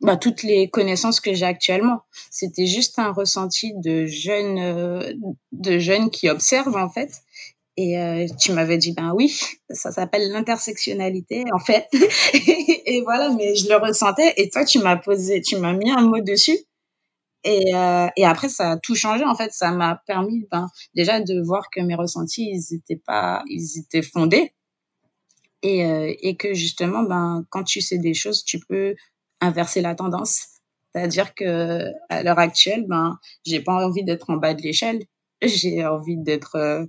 bah, 0.01 0.17
toutes 0.17 0.43
les 0.43 0.71
connaissances 0.71 1.21
que 1.21 1.35
j'ai 1.35 1.47
actuellement. 1.47 2.03
C'était 2.31 2.67
juste 2.67 2.99
un 2.99 3.13
ressenti 3.13 3.73
de 3.77 4.07
jeunes, 4.07 4.59
euh, 4.59 5.13
de 5.53 5.79
jeunes 5.79 6.11
qui 6.11 6.29
observent 6.29 6.77
en 6.77 6.89
fait. 6.89 7.11
Et 7.77 7.99
euh, 7.99 8.27
tu 8.41 8.53
m'avais 8.53 8.77
dit 8.77 8.93
ben 8.93 9.13
oui, 9.15 9.41
ça 9.71 9.93
s'appelle 9.93 10.31
l'intersectionnalité 10.33 11.45
en 11.53 11.61
fait. 11.61 11.89
et, 12.35 13.03
voilà, 13.03 13.31
mais 13.31 13.55
je 13.55 13.69
le 13.69 13.77
ressentais. 13.77 14.35
Et 14.37 14.51
toi, 14.51 14.65
tu 14.65 14.81
m'as 14.81 14.97
posé, 14.97 15.41
tu 15.43 15.57
m'as 15.57 15.73
mis 15.73 15.91
un 15.91 16.03
mot 16.03 16.21
dessus. 16.21 16.59
Et, 17.45 17.75
euh, 17.75 18.09
et 18.17 18.25
après, 18.25 18.49
ça 18.49 18.73
a 18.73 18.77
tout 18.79 18.97
changé. 18.97 19.25
En 19.25 19.37
fait, 19.37 19.53
ça 19.53 19.71
m'a 19.71 20.03
permis 20.07 20.47
ben, 20.51 20.69
déjà 20.95 21.21
de 21.21 21.41
voir 21.41 21.71
que 21.71 21.81
mes 21.81 21.95
ressentis, 21.95 22.51
ils 22.53 22.75
étaient 22.75 23.01
pas, 23.05 23.45
ils 23.49 23.79
étaient 23.79 24.03
fondés. 24.03 24.53
Et, 25.63 25.85
euh, 25.85 26.13
et 26.21 26.37
que 26.37 26.55
justement, 26.55 27.05
ben, 27.05 27.45
quand 27.51 27.65
tu 27.65 27.81
sais 27.81 27.99
des 27.99 28.15
choses, 28.15 28.45
tu 28.45 28.59
peux 28.59 28.97
inverser 29.41 29.81
la 29.81 29.95
tendance. 29.95 30.47
C'est-à-dire 30.93 31.35
que 31.35 31.93
à 32.09 32.23
l'heure 32.23 32.39
actuelle, 32.39 32.87
ben, 32.89 33.19
j'ai 33.45 33.61
pas 33.61 33.87
envie 33.87 34.05
d'être 34.05 34.31
en 34.31 34.37
bas 34.37 34.55
de 34.55 34.63
l'échelle. 34.63 35.05
J'ai 35.43 35.85
envie 35.87 36.17
d'être 36.17 36.57
euh, 36.57 36.85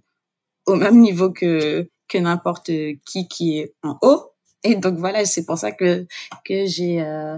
au 0.65 0.75
même 0.75 0.99
niveau 0.99 1.31
que 1.31 1.89
que 2.07 2.17
n'importe 2.17 2.71
qui 3.05 3.27
qui 3.29 3.59
est 3.59 3.73
en 3.83 3.97
haut. 4.01 4.31
Et 4.63 4.75
donc 4.75 4.97
voilà, 4.97 5.25
c'est 5.25 5.45
pour 5.45 5.57
ça 5.57 5.71
que 5.71 6.07
que 6.45 6.65
j'ai 6.65 7.01
euh, 7.01 7.37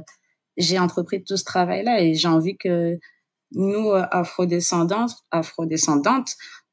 j'ai 0.57 0.79
entrepris 0.79 1.23
tout 1.23 1.37
ce 1.37 1.43
travail-là 1.43 2.01
et 2.01 2.13
j'ai 2.13 2.27
envie 2.27 2.57
que 2.57 2.99
nous, 3.53 3.89
euh, 3.91 4.05
afrodescendantes, 4.11 5.15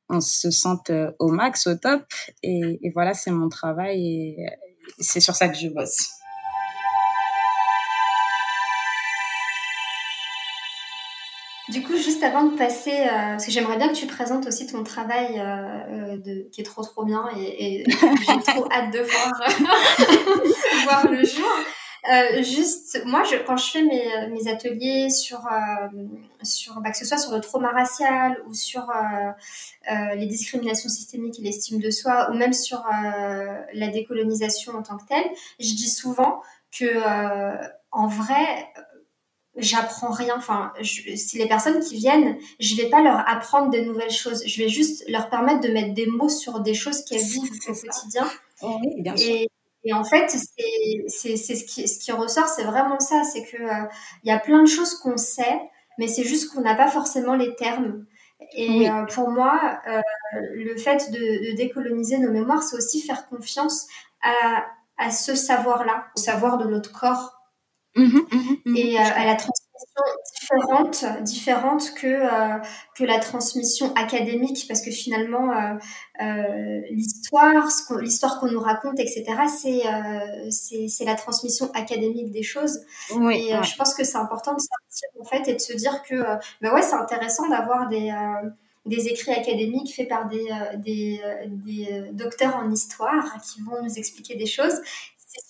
on 0.09 0.20
se 0.20 0.51
sente 0.51 0.90
euh, 0.90 1.11
au 1.18 1.29
max, 1.29 1.66
au 1.66 1.74
top. 1.74 2.03
Et 2.42 2.90
voilà, 2.94 3.14
c'est 3.14 3.31
mon 3.31 3.48
travail 3.48 4.07
et 4.07 4.46
c'est 4.98 5.20
sur 5.20 5.35
ça 5.35 5.48
que 5.48 5.57
je 5.57 5.68
bosse. 5.68 6.17
Juste 12.18 12.24
avant 12.24 12.44
de 12.44 12.57
passer, 12.57 12.90
euh, 12.90 13.07
parce 13.07 13.46
que 13.46 13.52
j'aimerais 13.52 13.76
bien 13.76 13.88
que 13.88 13.94
tu 13.94 14.07
présentes 14.07 14.46
aussi 14.48 14.66
ton 14.66 14.83
travail 14.83 15.38
euh, 15.38 16.16
de, 16.16 16.48
qui 16.50 16.61
est 16.61 16.64
trop 16.64 16.83
trop 16.83 17.04
bien 17.04 17.28
et, 17.37 17.83
et 17.83 17.85
j'ai 17.90 18.52
trop 18.52 18.68
hâte 18.72 18.92
de 18.92 18.98
voir, 18.98 19.42
voir 20.85 21.09
le 21.09 21.24
jour. 21.24 21.48
Euh, 22.11 22.42
juste, 22.42 23.02
moi, 23.04 23.22
je, 23.22 23.37
quand 23.37 23.57
je 23.57 23.70
fais 23.70 23.83
mes, 23.83 24.28
mes 24.31 24.48
ateliers 24.48 25.11
sur, 25.11 25.46
euh, 25.46 25.88
sur 26.42 26.81
bah, 26.81 26.90
que 26.90 26.96
ce 26.96 27.04
soit 27.04 27.18
sur 27.18 27.33
le 27.33 27.40
trauma 27.40 27.70
racial 27.70 28.42
ou 28.48 28.54
sur 28.54 28.88
euh, 28.90 29.31
euh 29.92 30.14
les 30.14 30.26
discriminations 30.26 30.88
systémiques 30.88 31.38
et 31.38 31.42
l'estime 31.42 31.81
de 31.81 31.90
soi, 31.90 32.31
ou 32.31 32.35
même 32.35 32.52
sur 32.52 32.78
euh, 32.78 33.61
la 33.74 33.88
décolonisation 33.88 34.72
en 34.74 34.83
tant 34.83 34.96
que 34.96 35.07
telle, 35.07 35.31
je 35.61 35.74
dis 35.74 35.90
souvent 35.90 36.40
que, 36.76 36.85
euh, 36.85 37.57
en 37.90 38.07
vrai, 38.07 38.68
j'apprends 39.59 40.11
rien. 40.11 40.35
Enfin, 40.37 40.73
je, 40.81 41.14
si 41.16 41.38
les 41.38 41.47
personnes 41.47 41.81
qui 41.81 41.97
viennent, 41.97 42.38
je 42.61 42.77
vais 42.77 42.88
pas 42.88 43.03
leur 43.03 43.29
apprendre 43.29 43.71
des 43.71 43.85
nouvelles 43.85 44.11
choses. 44.11 44.42
Je 44.47 44.62
vais 44.62 44.68
juste 44.68 45.05
leur 45.09 45.29
permettre 45.29 45.61
de 45.61 45.68
mettre 45.68 45.94
des 45.94 46.07
mots 46.07 46.29
sur 46.29 46.61
des 46.61 46.75
choses 46.75 47.05
qu'elles 47.05 47.21
vivent 47.21 47.53
au 47.68 47.73
quotidien. 47.73 48.27
Oui, 48.62 49.03
bien 49.03 49.16
sûr. 49.16 49.31
Et, 49.31 49.49
et 49.85 49.92
en 49.92 50.05
fait, 50.05 50.29
c'est 50.29 51.37
ce 51.37 51.64
qui, 51.64 51.88
ce 51.88 51.99
qui 51.99 52.12
ressort, 52.12 52.49
c'est 52.49 52.64
vraiment 52.64 53.01
ça, 53.01 53.23
c'est 53.25 53.44
que 53.44 53.57
il 53.57 53.68
euh, 53.68 53.87
y 54.25 54.31
a 54.31 54.38
plein 54.38 54.62
de 54.62 54.68
choses 54.68 54.94
qu'on 54.94 55.16
sait, 55.16 55.61
mais 55.99 56.09
c'est 56.09 56.25
juste 56.25 56.53
qu'on 56.53 56.61
n'a 56.61 56.75
pas 56.75 56.88
forcément 56.88 57.35
les 57.35 57.55
termes. 57.55 58.05
Et 58.55 58.68
oui. 58.68 58.88
euh, 58.88 59.05
pour 59.07 59.31
moi, 59.31 59.81
euh, 59.88 60.01
le 60.55 60.77
fait 60.77 61.11
de, 61.11 61.51
de, 61.51 61.57
décoloniser 61.57 62.18
nos 62.18 62.31
mémoires, 62.31 62.62
c'est 62.62 62.77
aussi 62.77 63.01
faire 63.01 63.29
confiance 63.29 63.87
à, 64.23 64.64
à 64.97 65.11
ce 65.11 65.35
savoir-là, 65.35 66.07
au 66.16 66.21
savoir 66.21 66.59
de 66.59 66.66
notre 66.66 66.92
corps. 66.92 67.38
Mmh, 67.99 68.05
mmh, 68.05 68.57
mmh, 68.65 68.77
et 68.77 68.97
euh, 68.97 69.03
à 69.03 69.25
la 69.25 69.35
transmission 69.35 69.69
différente, 70.41 71.05
différente 71.23 71.95
que 71.95 72.07
euh, 72.07 72.59
que 72.95 73.05
la 73.05 73.19
transmission 73.19 73.93
académique, 73.95 74.67
parce 74.69 74.83
que 74.83 74.91
finalement 74.91 75.51
euh, 75.53 75.75
euh, 76.23 76.81
l'histoire, 76.91 77.69
l'histoire 78.01 78.41
qu'on 78.41 78.51
nous 78.51 78.61
raconte, 78.61 78.99
etc. 78.99 79.25
C'est 79.49 79.83
c'est 80.51 81.05
la 81.05 81.15
transmission 81.15 81.71
académique 81.75 82.31
des 82.31 82.43
choses. 82.43 82.81
Oui, 83.15 83.49
et 83.49 83.57
ouais. 83.57 83.63
je 83.63 83.77
pense 83.77 83.95
que 83.95 84.05
c'est 84.05 84.19
important 84.19 84.55
de 84.55 84.61
sortir 84.61 85.09
en 85.21 85.25
fait 85.25 85.51
et 85.51 85.55
de 85.55 85.61
se 85.61 85.75
dire 85.75 86.03
que 86.03 86.23
bah 86.61 86.75
ouais 86.75 86.83
c'est 86.83 86.97
intéressant 86.97 87.49
d'avoir 87.49 87.89
des 87.89 88.13
des 88.87 89.09
écrits 89.09 89.33
académiques 89.33 89.95
faits 89.95 90.09
par 90.09 90.29
des, 90.29 90.49
des, 90.79 91.21
des 91.47 92.09
docteurs 92.13 92.57
en 92.57 92.71
histoire 92.71 93.37
qui 93.43 93.61
vont 93.61 93.83
nous 93.83 93.99
expliquer 93.99 94.35
des 94.35 94.47
choses 94.47 94.81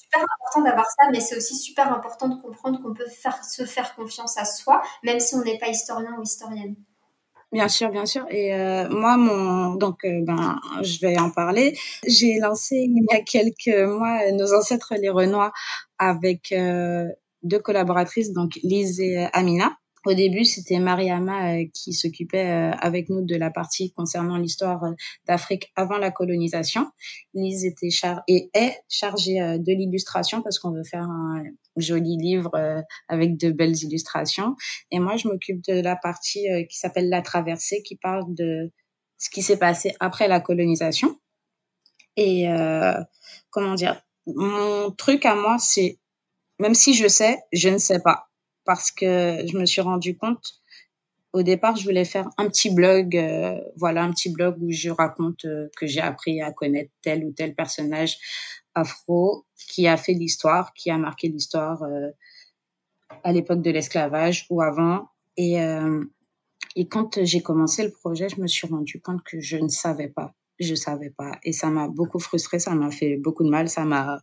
super 0.09 0.25
important 0.25 0.62
d'avoir 0.62 0.87
ça, 0.87 1.11
mais 1.12 1.21
c'est 1.21 1.37
aussi 1.37 1.57
super 1.57 1.92
important 1.92 2.29
de 2.29 2.40
comprendre 2.40 2.83
qu'on 2.83 2.94
peut 2.94 3.09
faire, 3.09 3.44
se 3.44 3.64
faire 3.64 3.94
confiance 3.94 4.38
à 4.38 4.44
soi, 4.44 4.83
même 5.03 5.21
si 5.21 5.35
on 5.35 5.42
n'est 5.42 5.59
pas 5.59 5.68
historien 5.68 6.14
ou 6.18 6.23
historienne. 6.23 6.77
Bien 7.51 7.68
sûr, 7.68 7.88
bien 7.90 8.05
sûr. 8.05 8.27
Et 8.29 8.55
euh, 8.55 8.88
moi, 8.90 9.16
mon 9.16 9.75
donc 9.75 10.05
euh, 10.05 10.21
ben, 10.23 10.61
je 10.83 11.01
vais 11.01 11.18
en 11.18 11.31
parler. 11.31 11.79
J'ai 12.07 12.38
lancé 12.38 12.77
il 12.77 13.07
y 13.11 13.14
a 13.14 13.23
quelques 13.23 13.88
mois 13.88 14.31
nos 14.33 14.53
ancêtres 14.55 14.92
les 15.01 15.09
Renois 15.09 15.53
avec 15.99 16.53
euh, 16.53 17.09
deux 17.42 17.59
collaboratrices, 17.59 18.33
donc 18.33 18.59
Lise 18.62 19.01
et 19.01 19.29
Amina. 19.33 19.79
Au 20.09 20.14
début, 20.14 20.47
c'était 20.47 20.79
Mariama 20.79 21.53
euh, 21.53 21.66
qui 21.75 21.92
s'occupait 21.92 22.47
euh, 22.47 22.71
avec 22.81 23.11
nous 23.11 23.27
de 23.27 23.37
la 23.37 23.51
partie 23.51 23.92
concernant 23.92 24.38
l'histoire 24.38 24.83
euh, 24.85 24.92
d'Afrique 25.27 25.71
avant 25.77 25.99
la 25.99 26.11
colonisation. 26.11 26.87
Lise 27.35 27.66
était 27.66 27.90
chargée 27.90 29.35
de 29.38 29.73
l'illustration 29.77 30.40
parce 30.40 30.59
qu'on 30.59 30.71
veut 30.71 30.83
faire 30.83 31.03
un 31.03 31.42
joli 31.77 32.16
livre 32.16 32.51
avec 33.09 33.37
de 33.37 33.51
belles 33.51 33.77
illustrations. 33.83 34.57
Et 34.90 34.99
moi, 34.99 35.16
je 35.16 35.29
m'occupe 35.29 35.62
de 35.68 35.79
la 35.79 35.94
partie 35.94 36.47
qui 36.71 36.79
s'appelle 36.79 37.11
La 37.11 37.21
Traversée, 37.21 37.83
qui 37.83 37.97
parle 37.97 38.25
de 38.29 38.73
ce 39.18 39.29
qui 39.29 39.42
s'est 39.42 39.59
passé 39.59 39.94
après 40.01 40.27
la 40.27 40.40
colonisation. 40.40 41.21
Et 42.16 42.47
comment 43.51 43.75
dire, 43.75 44.01
mon 44.27 44.90
truc 44.90 45.27
à 45.27 45.35
moi, 45.35 45.59
c'est 45.59 45.99
même 46.59 46.75
si 46.75 46.94
je 46.94 47.07
sais, 47.09 47.38
je 47.53 47.68
ne 47.68 47.79
sais 47.79 48.01
pas 48.01 48.28
parce 48.68 48.90
que 48.90 49.46
je 49.46 49.57
me 49.57 49.64
suis 49.64 49.81
rendu 49.81 50.14
compte 50.14 50.61
au 51.33 51.42
départ, 51.42 51.74
je 51.76 51.85
voulais 51.85 52.04
faire 52.04 52.28
un 52.37 52.48
petit 52.48 52.68
blog, 52.68 53.16
euh, 53.16 53.59
voilà, 53.76 54.02
un 54.02 54.11
petit 54.11 54.31
blog 54.31 54.57
où 54.61 54.70
je 54.70 54.90
raconte 54.90 55.46
euh, 55.46 55.68
que 55.78 55.87
j'ai 55.87 56.02
appris 56.02 56.42
à 56.42 56.52
connaître 56.52 56.90
tel 57.00 57.24
ou 57.24 57.33
tel 57.33 57.54
personnage 57.54 58.18
afro 58.74 59.46
qui 59.57 59.88
a 59.88 59.96
fait 59.96 60.12
l'histoire, 60.12 60.74
qui 60.74 60.90
a 60.90 60.98
marqué 60.98 61.28
l'histoire 61.28 61.83
euh, 61.83 62.11
à 63.24 63.33
l'époque 63.33 63.62
de 63.62 63.70
l'esclavage 63.70 64.46
ou 64.50 64.61
avant. 64.61 65.09
Et, 65.38 65.57
et 66.74 66.88
quand 66.88 67.24
j'ai 67.24 67.42
commencé 67.42 67.85
le 67.85 67.92
projet, 67.92 68.28
je 68.28 68.40
me 68.40 68.48
suis 68.48 68.66
rendu 68.66 69.00
compte 69.00 69.22
que 69.24 69.40
je 69.40 69.57
ne 69.57 69.68
savais 69.68 70.09
pas. 70.09 70.35
Je 70.59 70.74
savais 70.74 71.11
pas. 71.11 71.38
Et 71.44 71.52
ça 71.52 71.70
m'a 71.70 71.87
beaucoup 71.88 72.18
frustrée, 72.18 72.59
ça 72.59 72.74
m'a 72.74 72.90
fait 72.90 73.16
beaucoup 73.16 73.44
de 73.44 73.48
mal, 73.48 73.68
ça 73.68 73.85
m'a, 73.85 74.20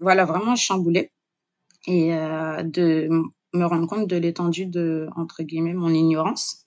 voilà, 0.00 0.24
vraiment 0.24 0.56
chamboulé. 0.56 1.12
Et 1.86 2.10
de 2.10 3.08
me 3.54 3.64
rendre 3.64 3.86
compte 3.86 4.08
de 4.08 4.16
l'étendue 4.16 4.66
de, 4.66 5.08
entre 5.16 5.42
guillemets, 5.42 5.74
mon 5.74 5.90
ignorance. 5.90 6.66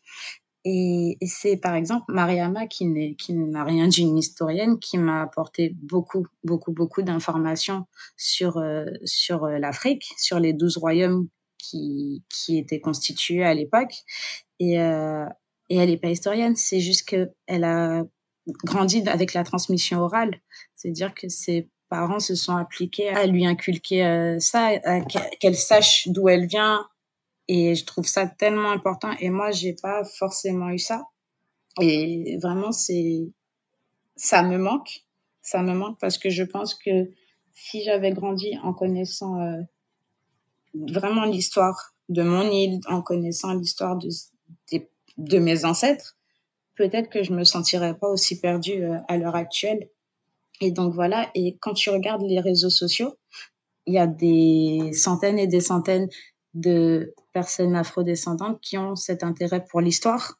Et, 0.65 1.17
c'est 1.26 1.58
par 1.58 1.76
exemple 1.76 2.06
Mariama, 2.10 2.67
qui 2.67 2.86
n'est 2.86 3.15
qui 3.15 3.34
n'a 3.34 3.63
rien 3.63 3.88
d'une 3.88 4.17
historienne, 4.17 4.80
qui 4.80 4.97
m'a 4.97 5.21
apporté 5.21 5.76
beaucoup, 5.82 6.28
beaucoup, 6.43 6.73
beaucoup 6.73 7.02
d'informations 7.04 7.86
sur, 8.17 8.58
euh, 8.58 8.86
sur 9.06 9.47
l'Afrique, 9.47 10.06
sur 10.17 10.39
les 10.39 10.54
douze 10.54 10.78
royaumes 10.78 11.30
qui, 11.58 12.23
qui 12.30 12.58
étaient 12.58 12.82
constitués 12.82 13.43
à 13.43 13.54
l'époque. 13.54 13.93
Et, 14.60 14.80
euh, 14.82 15.26
et 15.69 15.78
elle 15.78 15.89
n'est 15.89 15.97
pas 15.97 16.10
historienne, 16.10 16.56
c'est 16.56 16.80
juste 16.80 17.08
qu'elle 17.08 17.63
a 17.63 18.04
grandi 18.63 19.08
avec 19.08 19.34
la 19.34 19.43
transmission 19.43 20.00
orale. 20.02 20.41
C'est-à-dire 20.76 21.13
que 21.13 21.30
c'est 21.30 21.69
parents 21.89 22.19
se 22.19 22.36
sont 22.36 22.56
appliqués 22.56 23.10
à 23.10 23.26
lui 23.26 23.45
inculquer 23.45 24.06
euh, 24.06 24.39
ça, 24.39 24.78
qu'elle 25.39 25.56
sache 25.56 26.08
d'où 26.08 26.30
elle 26.30 26.47
vient. 26.47 26.88
Et 27.47 27.76
je 27.76 27.86
trouve 27.86 28.06
ça 28.06 28.28
tellement 28.28 28.71
important. 28.71 29.12
Et 29.19 29.30
moi, 29.30 29.52
j'ai 29.52 29.73
pas 29.73 30.04
forcément 30.04 30.69
eu 30.69 30.80
ça. 30.80 31.06
Et 31.82 32.38
vraiment, 32.41 32.71
c'est, 32.71 33.30
ça 34.15 34.43
me 34.43 34.58
manque. 34.58 35.06
Ça 35.41 35.62
me 35.62 35.73
manque 35.73 35.97
parce 36.00 36.17
que 36.17 36.30
je 36.30 36.43
pense 36.43 36.73
que 36.73 37.10
si 37.54 37.84
j'avais 37.84 38.12
grandi 38.12 38.58
en 38.63 38.73
connaissant 38.73 39.39
euh, 39.39 39.62
vraiment 40.73 41.23
l'histoire 41.23 41.93
de 42.10 42.21
mon 42.21 42.50
île, 42.50 42.80
en 42.88 43.02
connaissant 43.02 43.54
l'histoire 43.54 43.97
de, 43.97 44.10
de, 45.17 45.39
mes 45.39 45.65
ancêtres, 45.65 46.17
peut-être 46.76 47.10
que 47.10 47.23
je 47.23 47.34
me 47.34 47.43
sentirais 47.43 47.97
pas 47.97 48.08
aussi 48.08 48.39
perdue 48.39 48.84
euh, 48.84 48.97
à 49.08 49.17
l'heure 49.17 49.36
actuelle. 49.36 49.89
Et 50.62 50.72
donc 50.72 50.93
voilà, 50.93 51.30
et 51.36 51.58
quand 51.60 51.74
tu 51.74 51.89
regardes 51.89 52.24
les 52.24 52.39
réseaux 52.39 52.70
sociaux, 52.70 53.13
il 53.86 53.93
y 53.93 54.00
a 54.00 54.08
des 54.08 54.91
centaines 54.93 55.39
et 55.39 55.48
des 55.48 55.62
centaines 55.62 56.10
de 56.54 57.13
personnes 57.34 57.76
afrodescendantes 57.76 58.60
qui 58.62 58.78
ont 58.78 58.96
cet 58.96 59.24
intérêt 59.24 59.63
pour 59.63 59.82
l'histoire, 59.82 60.39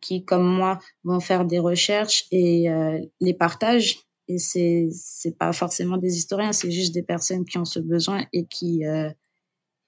qui, 0.00 0.24
comme 0.24 0.46
moi, 0.46 0.78
vont 1.04 1.20
faire 1.20 1.44
des 1.44 1.58
recherches 1.58 2.24
et 2.30 2.70
euh, 2.70 2.98
les 3.20 3.34
partagent. 3.34 3.98
Et 4.28 4.38
c'est 4.38 4.88
c'est 4.92 5.36
pas 5.36 5.52
forcément 5.52 5.96
des 5.96 6.16
historiens, 6.16 6.52
c'est 6.52 6.70
juste 6.70 6.94
des 6.94 7.02
personnes 7.02 7.44
qui 7.44 7.58
ont 7.58 7.64
ce 7.64 7.80
besoin 7.80 8.24
et 8.32 8.46
qui 8.46 8.86
euh, 8.86 9.10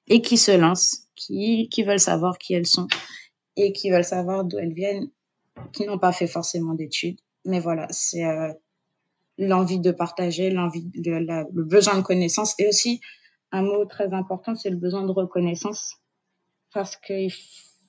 et 0.08 0.20
qui 0.20 0.36
se 0.36 0.50
lancent, 0.50 1.06
qui 1.14 1.68
qui 1.70 1.84
veulent 1.84 2.00
savoir 2.00 2.38
qui 2.38 2.54
elles 2.54 2.66
sont 2.66 2.88
et 3.56 3.72
qui 3.72 3.90
veulent 3.90 4.04
savoir 4.04 4.44
d'où 4.44 4.58
elles 4.58 4.74
viennent, 4.74 5.10
qui 5.72 5.86
n'ont 5.86 5.98
pas 5.98 6.12
fait 6.12 6.26
forcément 6.26 6.74
d'études. 6.74 7.20
Mais 7.44 7.60
voilà, 7.60 7.86
c'est 7.90 8.24
euh, 8.24 8.52
l'envie 9.38 9.80
de 9.80 9.90
partager, 9.90 10.50
l'envie 10.50 10.84
de 10.94 11.12
le 11.12 11.64
besoin 11.64 11.96
de 11.96 12.02
connaissance. 12.02 12.54
Et 12.58 12.68
aussi 12.68 13.00
un 13.50 13.62
mot 13.62 13.84
très 13.84 14.12
important, 14.12 14.54
c'est 14.54 14.70
le 14.70 14.76
besoin 14.76 15.04
de 15.04 15.12
reconnaissance. 15.12 15.96
Parce 16.72 16.96
que 16.96 17.28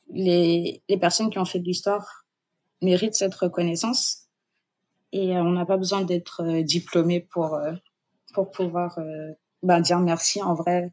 les, 0.10 0.84
les 0.90 0.98
personnes 0.98 1.30
qui 1.30 1.40
ont 1.40 1.46
fait 1.46 1.60
de 1.60 1.66
l'histoire 1.66 2.26
méritent 2.82 3.16
cette 3.16 3.36
reconnaissance. 3.36 4.28
Et 5.12 5.36
euh, 5.36 5.42
on 5.42 5.52
n'a 5.52 5.66
pas 5.66 5.78
besoin 5.78 6.02
d'être 6.02 6.44
euh, 6.44 6.64
diplômé 6.64 7.22
pour 7.32 7.56
euh, 7.56 7.74
pour 8.34 8.50
pouvoir 8.50 8.98
ben, 9.62 9.80
dire 9.80 10.00
merci 10.00 10.42
en 10.42 10.56
vrai 10.56 10.92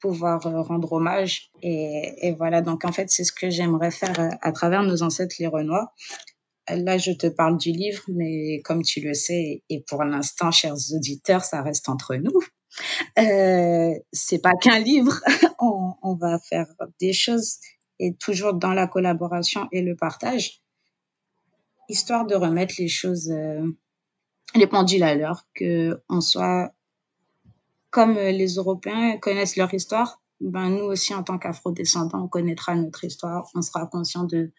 pour 0.00 0.12
pouvoir 0.12 0.42
rendre 0.42 0.90
hommage. 0.94 1.50
Et, 1.60 2.14
et 2.26 2.32
voilà. 2.32 2.62
Donc 2.62 2.86
en 2.86 2.92
fait 2.92 3.10
c'est 3.10 3.24
ce 3.24 3.32
que 3.32 3.50
j'aimerais 3.50 3.90
faire 3.90 4.30
à 4.40 4.52
travers 4.52 4.82
nos 4.82 5.02
ancêtres 5.02 5.36
les 5.38 5.46
Renois 5.46 5.92
Là, 6.70 6.98
je 6.98 7.12
te 7.12 7.26
parle 7.26 7.56
du 7.56 7.70
livre, 7.72 8.02
mais 8.08 8.60
comme 8.64 8.82
tu 8.82 9.00
le 9.00 9.14
sais, 9.14 9.62
et 9.68 9.80
pour 9.88 10.04
l'instant, 10.04 10.50
chers 10.50 10.76
auditeurs, 10.94 11.44
ça 11.44 11.62
reste 11.62 11.88
entre 11.88 12.16
nous. 12.16 12.40
Euh, 13.18 13.94
c'est 14.12 14.40
pas 14.40 14.52
qu'un 14.60 14.78
livre. 14.78 15.20
on, 15.60 16.14
va 16.14 16.38
faire 16.38 16.66
des 17.00 17.12
choses 17.12 17.58
et 17.98 18.14
toujours 18.14 18.54
dans 18.54 18.72
la 18.72 18.86
collaboration 18.86 19.68
et 19.72 19.82
le 19.82 19.96
partage, 19.96 20.60
histoire 21.88 22.26
de 22.26 22.34
remettre 22.34 22.74
les 22.78 22.88
choses, 22.88 23.30
euh, 23.30 23.66
les 24.54 24.66
pendules 24.66 25.02
à 25.02 25.14
l'heure, 25.14 25.46
que 25.54 26.00
on 26.08 26.20
soit 26.20 26.72
comme 27.90 28.14
les 28.14 28.54
Européens 28.54 29.16
connaissent 29.18 29.56
leur 29.56 29.72
histoire. 29.72 30.20
Ben 30.40 30.70
nous 30.70 30.84
aussi, 30.84 31.14
en 31.14 31.22
tant 31.22 31.38
qu'Afro-descendants, 31.38 32.24
on 32.24 32.28
connaîtra 32.28 32.74
notre 32.74 33.02
histoire. 33.04 33.48
On 33.54 33.62
sera 33.62 33.86
conscient 33.86 34.24
de 34.24 34.52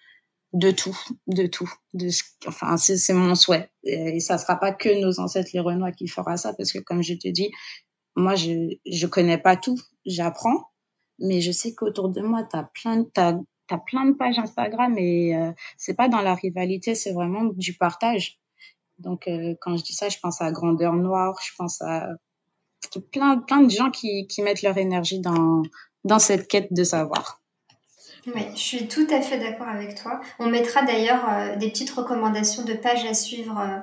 de 0.54 0.72
tout, 0.72 0.98
de 1.28 1.46
tout. 1.46 1.72
De 1.94 2.10
ce, 2.10 2.24
enfin, 2.48 2.78
c'est 2.78 3.14
mon 3.14 3.36
souhait. 3.36 3.70
Et 3.84 4.20
ça 4.20 4.38
sera 4.38 4.56
pas 4.58 4.72
que 4.72 4.90
nos 5.02 5.20
ancêtres 5.20 5.52
les 5.54 5.60
Renois 5.60 5.92
qui 5.92 6.08
fera 6.08 6.38
ça, 6.38 6.54
parce 6.54 6.72
que 6.72 6.80
comme 6.80 7.04
je 7.04 7.14
te 7.14 7.28
dis, 7.28 7.52
moi, 8.16 8.36
je 8.36 8.76
je 8.86 9.08
connais 9.08 9.38
pas 9.38 9.56
tout, 9.56 9.80
j'apprends, 10.06 10.72
mais 11.20 11.42
je 11.42 11.52
sais 11.52 11.74
qu'autour 11.76 12.10
de 12.10 12.22
moi, 12.22 12.44
t'as 12.44 12.64
plein, 12.64 13.04
t'as 13.14 13.36
as 13.72 13.78
plein 13.78 14.06
de 14.06 14.14
pages 14.14 14.40
Instagram 14.40 14.98
et 14.98 15.36
euh, 15.36 15.52
c'est 15.78 15.94
pas 15.96 16.10
dans 16.10 16.22
la 16.22 16.34
rivalité, 16.36 16.96
c'est 16.96 17.14
vraiment 17.14 17.44
du 17.46 17.76
partage. 17.78 18.40
Donc 18.98 19.28
euh, 19.28 19.56
quand 19.62 19.78
je 19.78 19.84
dis 19.84 19.94
ça, 19.94 20.10
je 20.10 20.18
pense 20.20 20.42
à 20.42 20.52
Grandeur 20.52 20.94
Noire, 20.94 21.40
je 21.46 21.52
pense 21.58 21.82
à 21.82 22.10
plein 23.12 23.38
plein 23.38 23.62
de 23.62 23.70
gens 23.70 23.92
qui 23.92 24.28
qui 24.28 24.42
mettent 24.42 24.62
leur 24.62 24.78
énergie 24.78 25.20
dans 25.20 25.64
dans 26.04 26.20
cette 26.20 26.48
quête 26.48 26.74
de 26.74 26.84
savoir. 26.84 27.39
Oui, 28.36 28.44
je 28.54 28.60
suis 28.60 28.88
tout 28.88 29.08
à 29.10 29.22
fait 29.22 29.38
d'accord 29.38 29.68
avec 29.68 29.96
toi. 29.96 30.20
On 30.40 30.48
mettra 30.48 30.84
d'ailleurs 30.84 31.28
euh, 31.30 31.56
des 31.56 31.70
petites 31.70 31.90
recommandations 31.92 32.64
de 32.64 32.74
pages 32.74 33.06
à 33.06 33.14
suivre 33.14 33.60
euh, 33.60 33.80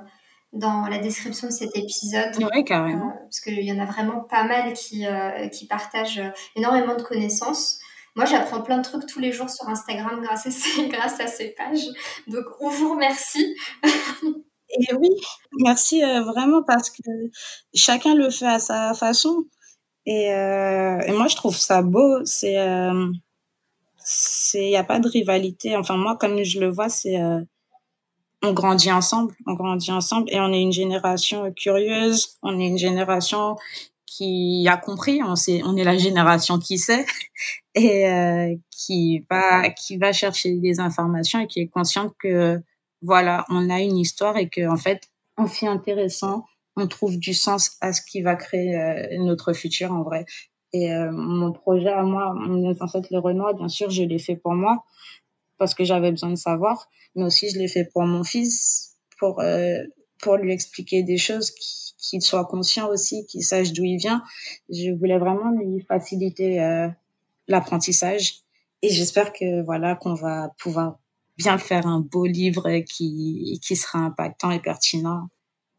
dans 0.52 0.86
la 0.86 0.98
description 0.98 1.48
de 1.48 1.52
cet 1.52 1.76
épisode. 1.76 2.36
Oui, 2.38 2.64
carrément. 2.64 3.08
Euh, 3.08 3.20
parce 3.22 3.40
qu'il 3.40 3.62
y 3.62 3.72
en 3.72 3.78
a 3.78 3.86
vraiment 3.86 4.20
pas 4.20 4.44
mal 4.44 4.72
qui, 4.74 5.06
qui 5.52 5.66
partagent 5.66 6.22
énormément 6.54 6.96
de 6.96 7.02
connaissances. 7.02 7.78
Moi, 8.14 8.24
j'apprends 8.24 8.62
plein 8.62 8.78
de 8.78 8.82
trucs 8.82 9.06
tous 9.06 9.20
les 9.20 9.32
jours 9.32 9.50
sur 9.50 9.68
Instagram 9.68 10.20
grâce 10.22 10.46
à 10.46 10.50
ces, 10.50 10.88
grâce 10.88 11.20
à 11.20 11.26
ces 11.26 11.48
pages. 11.48 11.86
Donc, 12.26 12.44
on 12.60 12.68
vous 12.68 12.92
remercie. 12.92 13.54
Et 14.22 14.94
oui, 14.94 15.10
merci 15.60 16.02
vraiment 16.02 16.62
parce 16.62 16.90
que 16.90 17.02
chacun 17.74 18.14
le 18.14 18.30
fait 18.30 18.46
à 18.46 18.58
sa 18.58 18.94
façon. 18.94 19.44
Et, 20.06 20.26
et 20.28 21.12
moi, 21.12 21.28
je 21.28 21.36
trouve 21.36 21.56
ça 21.56 21.82
beau. 21.82 22.24
C'est 22.24 22.56
c'est 22.56 23.25
il 24.54 24.70
y 24.70 24.76
a 24.76 24.84
pas 24.84 25.00
de 25.00 25.08
rivalité. 25.08 25.76
Enfin 25.76 25.96
moi 25.96 26.16
comme 26.16 26.42
je 26.42 26.60
le 26.60 26.70
vois 26.70 26.88
c'est 26.88 27.20
euh, 27.20 27.40
on 28.42 28.52
grandit 28.52 28.92
ensemble 28.92 29.34
on 29.46 29.54
grandit 29.54 29.92
ensemble 29.92 30.28
et 30.30 30.40
on 30.40 30.52
est 30.52 30.60
une 30.60 30.72
génération 30.72 31.52
curieuse 31.52 32.36
on 32.42 32.58
est 32.58 32.66
une 32.66 32.78
génération 32.78 33.56
qui 34.06 34.66
a 34.68 34.76
compris 34.76 35.20
on 35.22 35.36
sait 35.36 35.62
on 35.64 35.76
est 35.76 35.84
la 35.84 35.96
génération 35.96 36.58
qui 36.58 36.78
sait 36.78 37.06
et 37.74 38.08
euh, 38.08 38.54
qui 38.70 39.24
va 39.30 39.70
qui 39.70 39.96
va 39.96 40.12
chercher 40.12 40.54
des 40.54 40.80
informations 40.80 41.40
et 41.40 41.46
qui 41.46 41.60
est 41.60 41.68
consciente 41.68 42.14
que 42.18 42.60
voilà 43.02 43.44
on 43.48 43.70
a 43.70 43.80
une 43.80 43.96
histoire 43.96 44.36
et 44.36 44.48
que 44.48 44.68
en 44.68 44.76
fait 44.76 45.08
en 45.36 45.46
s'y 45.46 45.66
intéressant 45.66 46.44
on 46.76 46.86
trouve 46.86 47.18
du 47.18 47.32
sens 47.32 47.76
à 47.80 47.92
ce 47.92 48.02
qui 48.02 48.20
va 48.20 48.36
créer 48.36 48.76
euh, 48.76 49.18
notre 49.18 49.54
futur 49.54 49.92
en 49.92 50.02
vrai 50.02 50.26
et 50.72 50.92
euh, 50.92 51.10
mon 51.12 51.52
projet 51.52 51.88
à 51.88 52.02
moi, 52.02 52.34
en 52.80 52.88
fait, 52.88 53.10
le 53.10 53.18
Renoir, 53.18 53.54
bien 53.54 53.68
sûr, 53.68 53.90
je 53.90 54.02
l'ai 54.02 54.18
fait 54.18 54.36
pour 54.36 54.54
moi 54.54 54.84
parce 55.58 55.74
que 55.74 55.84
j'avais 55.84 56.10
besoin 56.10 56.30
de 56.30 56.36
savoir, 56.36 56.88
mais 57.14 57.24
aussi 57.24 57.48
je 57.48 57.58
l'ai 57.58 57.68
fait 57.68 57.84
pour 57.84 58.02
mon 58.02 58.24
fils, 58.24 58.96
pour 59.18 59.40
euh, 59.40 59.78
pour 60.20 60.36
lui 60.36 60.52
expliquer 60.52 61.02
des 61.02 61.18
choses, 61.18 61.50
qu'il 61.50 62.22
soit 62.22 62.44
conscient 62.44 62.88
aussi, 62.88 63.26
qu'il 63.26 63.42
sache 63.42 63.72
d'où 63.72 63.84
il 63.84 63.98
vient. 63.98 64.22
Je 64.68 64.90
voulais 64.90 65.18
vraiment 65.18 65.50
lui 65.50 65.80
faciliter 65.82 66.60
euh, 66.60 66.88
l'apprentissage 67.48 68.40
et 68.82 68.90
j'espère 68.90 69.32
que 69.32 69.64
voilà 69.64 69.94
qu'on 69.94 70.14
va 70.14 70.50
pouvoir 70.58 70.98
bien 71.38 71.58
faire 71.58 71.86
un 71.86 72.00
beau 72.00 72.26
livre 72.26 72.80
qui 72.80 73.60
qui 73.62 73.76
sera 73.76 74.00
impactant 74.00 74.50
et 74.50 74.60
pertinent. 74.60 75.28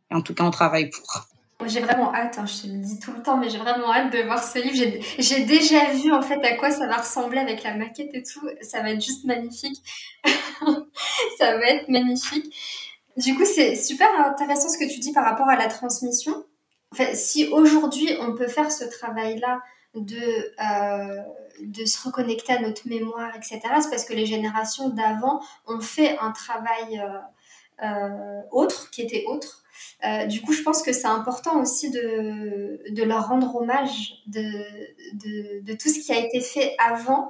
En 0.10 0.22
tout 0.22 0.34
cas, 0.34 0.44
on 0.44 0.52
travaille 0.52 0.90
pour. 0.90 1.28
J'ai 1.66 1.80
vraiment 1.80 2.14
hâte, 2.14 2.38
hein, 2.38 2.46
je 2.46 2.62
te 2.62 2.68
le 2.68 2.78
dis 2.78 3.00
tout 3.00 3.12
le 3.12 3.24
temps, 3.24 3.38
mais 3.38 3.50
j'ai 3.50 3.58
vraiment 3.58 3.92
hâte 3.92 4.14
de 4.14 4.22
voir 4.22 4.44
ce 4.44 4.60
livre. 4.60 5.02
J'ai 5.18 5.44
déjà 5.44 5.92
vu 5.92 6.14
en 6.14 6.22
fait 6.22 6.40
à 6.46 6.56
quoi 6.56 6.70
ça 6.70 6.86
va 6.86 6.98
ressembler 6.98 7.40
avec 7.40 7.64
la 7.64 7.74
maquette 7.74 8.14
et 8.14 8.22
tout. 8.22 8.48
Ça 8.62 8.82
va 8.82 8.92
être 8.92 9.02
juste 9.02 9.26
magnifique. 9.26 9.82
ça 11.38 11.58
va 11.58 11.66
être 11.68 11.90
magnifique. 11.90 12.56
Du 13.18 13.36
coup, 13.36 13.46
c'est 13.46 13.76
super 13.76 14.08
intéressant 14.24 14.70
ce 14.70 14.78
que 14.78 14.88
tu 14.88 15.00
dis 15.00 15.12
par 15.12 15.26
rapport 15.26 15.50
à 15.50 15.56
la 15.56 15.68
transmission. 15.68 16.46
Enfin, 16.92 17.16
si 17.16 17.48
aujourd'hui 17.48 18.16
on 18.22 18.36
peut 18.36 18.48
faire 18.48 18.72
ce 18.72 18.86
travail-là 18.86 19.60
de, 19.96 20.54
euh, 20.62 21.22
de 21.62 21.86
se 21.86 22.02
reconnecter 22.04 22.54
à 22.54 22.60
notre 22.60 22.88
mémoire, 22.88 23.36
etc., 23.36 23.60
c'est 23.82 23.90
parce 23.90 24.06
que 24.06 24.14
les 24.14 24.26
générations 24.26 24.90
d'avant 24.90 25.42
ont 25.66 25.82
fait 25.82 26.18
un 26.20 26.32
travail 26.32 27.00
euh, 27.00 27.86
euh, 27.86 28.42
autre, 28.52 28.90
qui 28.92 29.02
était 29.02 29.26
autre. 29.28 29.64
Euh, 30.06 30.26
du 30.26 30.42
coup, 30.42 30.54
je 30.54 30.62
pense 30.62 30.82
que 30.82 30.94
c'est 30.94 31.08
important 31.08 31.60
aussi 31.60 31.90
de, 31.90 32.80
de, 32.92 33.04
leur 33.04 33.28
rendre 33.28 33.56
hommage 33.56 34.14
de, 34.28 35.62
de, 35.62 35.74
tout 35.74 35.90
ce 35.90 36.00
qui 36.00 36.12
a 36.12 36.20
été 36.20 36.40
fait 36.40 36.76
avant 36.78 37.30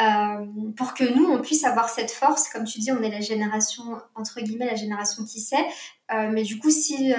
euh, 0.00 0.46
pour 0.76 0.94
que 0.94 1.04
nous, 1.04 1.26
on 1.26 1.42
puisse 1.42 1.64
avoir 1.64 1.88
cette 1.88 2.10
force. 2.10 2.48
Comme 2.48 2.64
tu 2.64 2.78
dis, 2.78 2.92
on 2.92 3.02
est 3.02 3.10
la 3.10 3.20
génération, 3.20 3.84
entre 4.14 4.40
guillemets, 4.40 4.66
la 4.66 4.76
génération 4.76 5.24
qui 5.24 5.40
sait. 5.40 5.66
Euh, 6.10 6.30
mais 6.32 6.44
du 6.44 6.58
coup, 6.58 6.70
si 6.70 7.12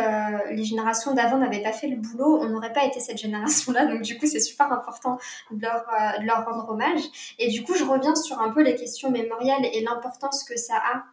les 0.49 0.63
générations 0.63 1.13
d'avant 1.13 1.37
n'avaient 1.37 1.61
pas 1.61 1.73
fait 1.73 1.87
le 1.87 1.97
boulot, 1.97 2.39
on 2.41 2.49
n'aurait 2.49 2.73
pas 2.73 2.85
été 2.85 2.99
cette 2.99 3.19
génération-là. 3.19 3.85
Donc, 3.85 4.01
du 4.01 4.17
coup, 4.17 4.25
c'est 4.25 4.39
super 4.39 4.71
important 4.71 5.19
de 5.51 5.61
leur, 5.61 5.85
de 6.19 6.25
leur 6.25 6.45
rendre 6.45 6.67
hommage. 6.69 7.01
Et 7.37 7.49
du 7.49 7.63
coup, 7.63 7.75
je 7.75 7.83
reviens 7.83 8.15
sur 8.15 8.39
un 8.39 8.49
peu 8.49 8.63
les 8.63 8.75
questions 8.75 9.11
mémorielles 9.11 9.69
et 9.71 9.81
l'importance 9.81 10.43
que 10.43 10.57
ça 10.57 10.77
a 10.77 11.03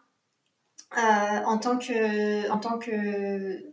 en 0.95 1.57
tant 1.57 1.77
que, 1.77 2.49
en 2.49 2.59
tant 2.59 2.77
que 2.79 3.63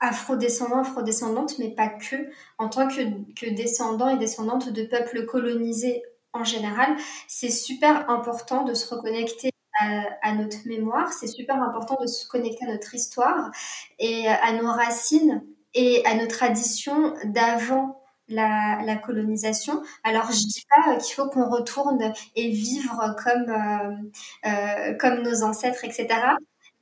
afro-descendant, 0.00 0.80
afro-descendante, 0.80 1.58
mais 1.58 1.70
pas 1.70 1.88
que, 1.88 2.16
en 2.58 2.68
tant 2.68 2.88
que, 2.88 3.02
que 3.34 3.54
descendant 3.54 4.08
et 4.08 4.18
descendante 4.18 4.70
de 4.70 4.84
peuples 4.84 5.24
colonisés 5.26 6.02
en 6.32 6.44
général, 6.44 6.96
c'est 7.28 7.50
super 7.50 8.10
important 8.10 8.64
de 8.64 8.74
se 8.74 8.94
reconnecter 8.94 9.50
à, 9.80 10.02
à 10.22 10.34
notre 10.34 10.66
mémoire, 10.66 11.12
c'est 11.12 11.26
super 11.26 11.62
important 11.62 11.96
de 12.00 12.06
se 12.06 12.26
connecter 12.28 12.66
à 12.66 12.72
notre 12.72 12.94
histoire 12.94 13.50
et 13.98 14.28
à 14.28 14.52
nos 14.52 14.70
racines 14.70 15.44
et 15.74 16.04
à 16.06 16.14
nos 16.14 16.26
traditions 16.26 17.14
d'avant 17.24 18.05
la, 18.28 18.96
colonisation. 18.96 19.82
Alors 20.04 20.30
je 20.30 20.38
dis 20.38 20.64
pas 20.68 20.96
qu'il 20.96 21.14
faut 21.14 21.28
qu'on 21.28 21.48
retourne 21.48 22.12
et 22.34 22.50
vivre 22.50 23.14
comme 23.22 23.50
euh, 23.50 24.48
euh, 24.48 24.94
comme 24.94 25.22
nos 25.22 25.42
ancêtres, 25.42 25.84
etc. 25.84 26.08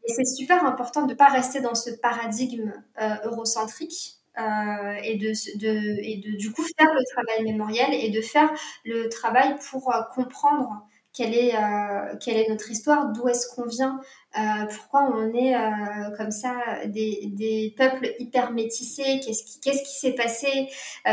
Et 0.06 0.12
c'est 0.12 0.24
super 0.24 0.64
important 0.64 1.02
de 1.06 1.12
ne 1.12 1.16
pas 1.16 1.28
rester 1.28 1.60
dans 1.60 1.74
ce 1.74 1.90
paradigme 1.90 2.72
euh, 3.00 3.14
eurocentrique. 3.24 4.16
et 4.36 5.16
de, 5.16 5.30
de, 5.58 6.00
et 6.02 6.16
de 6.16 6.36
du 6.36 6.50
coup 6.50 6.64
faire 6.76 6.92
le 6.92 7.04
travail 7.14 7.44
mémoriel 7.44 7.94
et 7.94 8.10
de 8.10 8.20
faire 8.20 8.50
le 8.84 9.08
travail 9.08 9.56
pour 9.70 9.92
comprendre 10.12 10.84
quelle 11.14 11.32
est, 11.32 11.54
euh, 11.54 12.16
quelle 12.20 12.36
est 12.36 12.48
notre 12.48 12.70
histoire, 12.70 13.12
d'où 13.12 13.28
est-ce 13.28 13.46
qu'on 13.54 13.66
vient, 13.66 14.00
euh, 14.36 14.66
pourquoi 14.66 15.08
on 15.14 15.32
est 15.32 15.54
euh, 15.54 16.16
comme 16.16 16.32
ça 16.32 16.54
des, 16.86 17.72
peuples 17.78 18.14
hyper 18.18 18.50
métissés, 18.52 19.20
qu'est-ce 19.24 19.44
qui 19.44 19.60
qu'est-ce 19.60 19.84
qui 19.84 19.96
s'est 19.98 20.14
passé, 20.14 20.68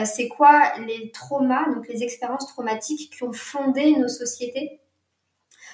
c'est 0.05 0.27
quoi 0.27 0.73
les 0.87 1.11
traumas, 1.11 1.69
donc 1.73 1.87
les 1.87 2.03
expériences 2.03 2.47
traumatiques 2.47 3.13
qui 3.13 3.23
ont 3.23 3.33
fondé 3.33 3.95
nos 3.95 4.07
sociétés. 4.07 4.81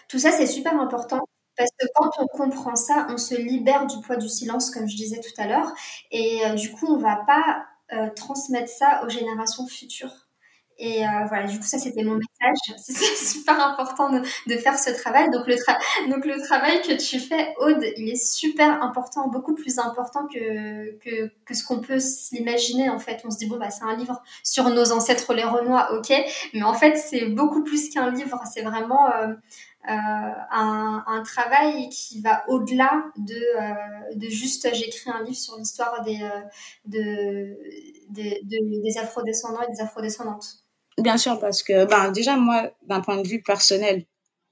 Tout 0.09 0.19
ça, 0.19 0.31
c'est 0.31 0.47
super 0.47 0.79
important. 0.79 1.21
Parce 1.57 1.71
que 1.79 1.87
quand 1.95 2.11
on 2.19 2.27
comprend 2.27 2.75
ça, 2.75 3.07
on 3.09 3.17
se 3.17 3.35
libère 3.35 3.87
du 3.87 3.99
poids 4.01 4.17
du 4.17 4.29
silence, 4.29 4.69
comme 4.69 4.87
je 4.87 4.95
disais 4.95 5.19
tout 5.21 5.41
à 5.41 5.47
l'heure, 5.47 5.73
et 6.11 6.41
du 6.55 6.71
coup, 6.71 6.87
on 6.87 6.97
va 6.97 7.23
pas 7.27 7.65
transmettre 8.15 8.69
ça 8.69 9.03
aux 9.05 9.09
générations 9.09 9.67
futures. 9.67 10.26
Et 10.79 11.03
euh, 11.03 11.25
voilà, 11.27 11.47
du 11.47 11.57
coup, 11.57 11.65
ça, 11.65 11.79
c'était 11.79 12.03
mon 12.03 12.15
message. 12.15 12.77
C'est 12.77 13.15
super 13.15 13.59
important 13.59 14.11
de, 14.11 14.19
de, 14.19 14.57
faire 14.57 14.77
ce 14.77 14.91
travail. 14.91 15.29
Donc 15.31 15.47
le, 15.47 15.55
donc, 16.09 16.25
le 16.25 16.39
travail 16.45 16.81
que 16.81 16.93
tu 16.93 17.19
fais, 17.19 17.53
Aude, 17.59 17.83
il 17.97 18.09
est 18.09 18.23
super 18.23 18.83
important, 18.83 19.27
beaucoup 19.27 19.55
plus 19.55 19.79
important 19.79 20.27
que, 20.27 20.97
que, 20.99 21.31
que 21.45 21.53
ce 21.55 21.63
qu'on 21.65 21.79
peut 21.79 21.99
s'imaginer, 21.99 22.89
en 22.89 22.99
fait. 22.99 23.21
On 23.25 23.31
se 23.31 23.37
dit, 23.37 23.47
bon, 23.47 23.57
bah, 23.57 23.71
c'est 23.71 23.85
un 23.85 23.95
livre 23.95 24.21
sur 24.43 24.69
nos 24.69 24.91
ancêtres 24.91 25.33
les 25.33 25.43
Renois, 25.43 25.93
ok. 25.93 26.13
Mais 26.53 26.63
en 26.63 26.73
fait, 26.73 26.95
c'est 26.95 27.25
beaucoup 27.25 27.63
plus 27.63 27.89
qu'un 27.89 28.11
livre. 28.11 28.39
C'est 28.53 28.61
vraiment 28.61 29.09
euh, 29.11 29.27
euh, 29.89 29.93
un, 30.51 31.03
un, 31.07 31.23
travail 31.23 31.89
qui 31.89 32.21
va 32.21 32.43
au-delà 32.49 33.05
de, 33.17 34.15
de 34.15 34.29
juste 34.29 34.69
j'écris 34.73 35.09
un 35.09 35.23
livre 35.23 35.37
sur 35.37 35.57
l'histoire 35.57 36.03
des, 36.03 36.19
de, 36.85 37.57
des, 38.09 38.41
des 38.43 38.97
afrodescendants 38.99 39.61
et 39.61 39.71
des 39.71 39.81
afrodescendantes. 39.81 40.66
Bien 40.97 41.17
sûr, 41.17 41.39
parce 41.39 41.61
que 41.61 41.85
ben, 41.85 42.11
déjà, 42.11 42.35
moi, 42.37 42.71
d'un 42.87 43.01
point 43.01 43.21
de 43.21 43.27
vue 43.27 43.41
personnel, 43.41 44.05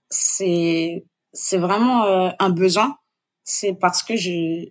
c'est 0.10 1.06
c'est 1.34 1.58
vraiment 1.58 2.06
euh, 2.06 2.30
un 2.40 2.50
besoin. 2.50 2.98
C'est 3.44 3.74
parce 3.74 4.04
que 4.04 4.16
je 4.16 4.68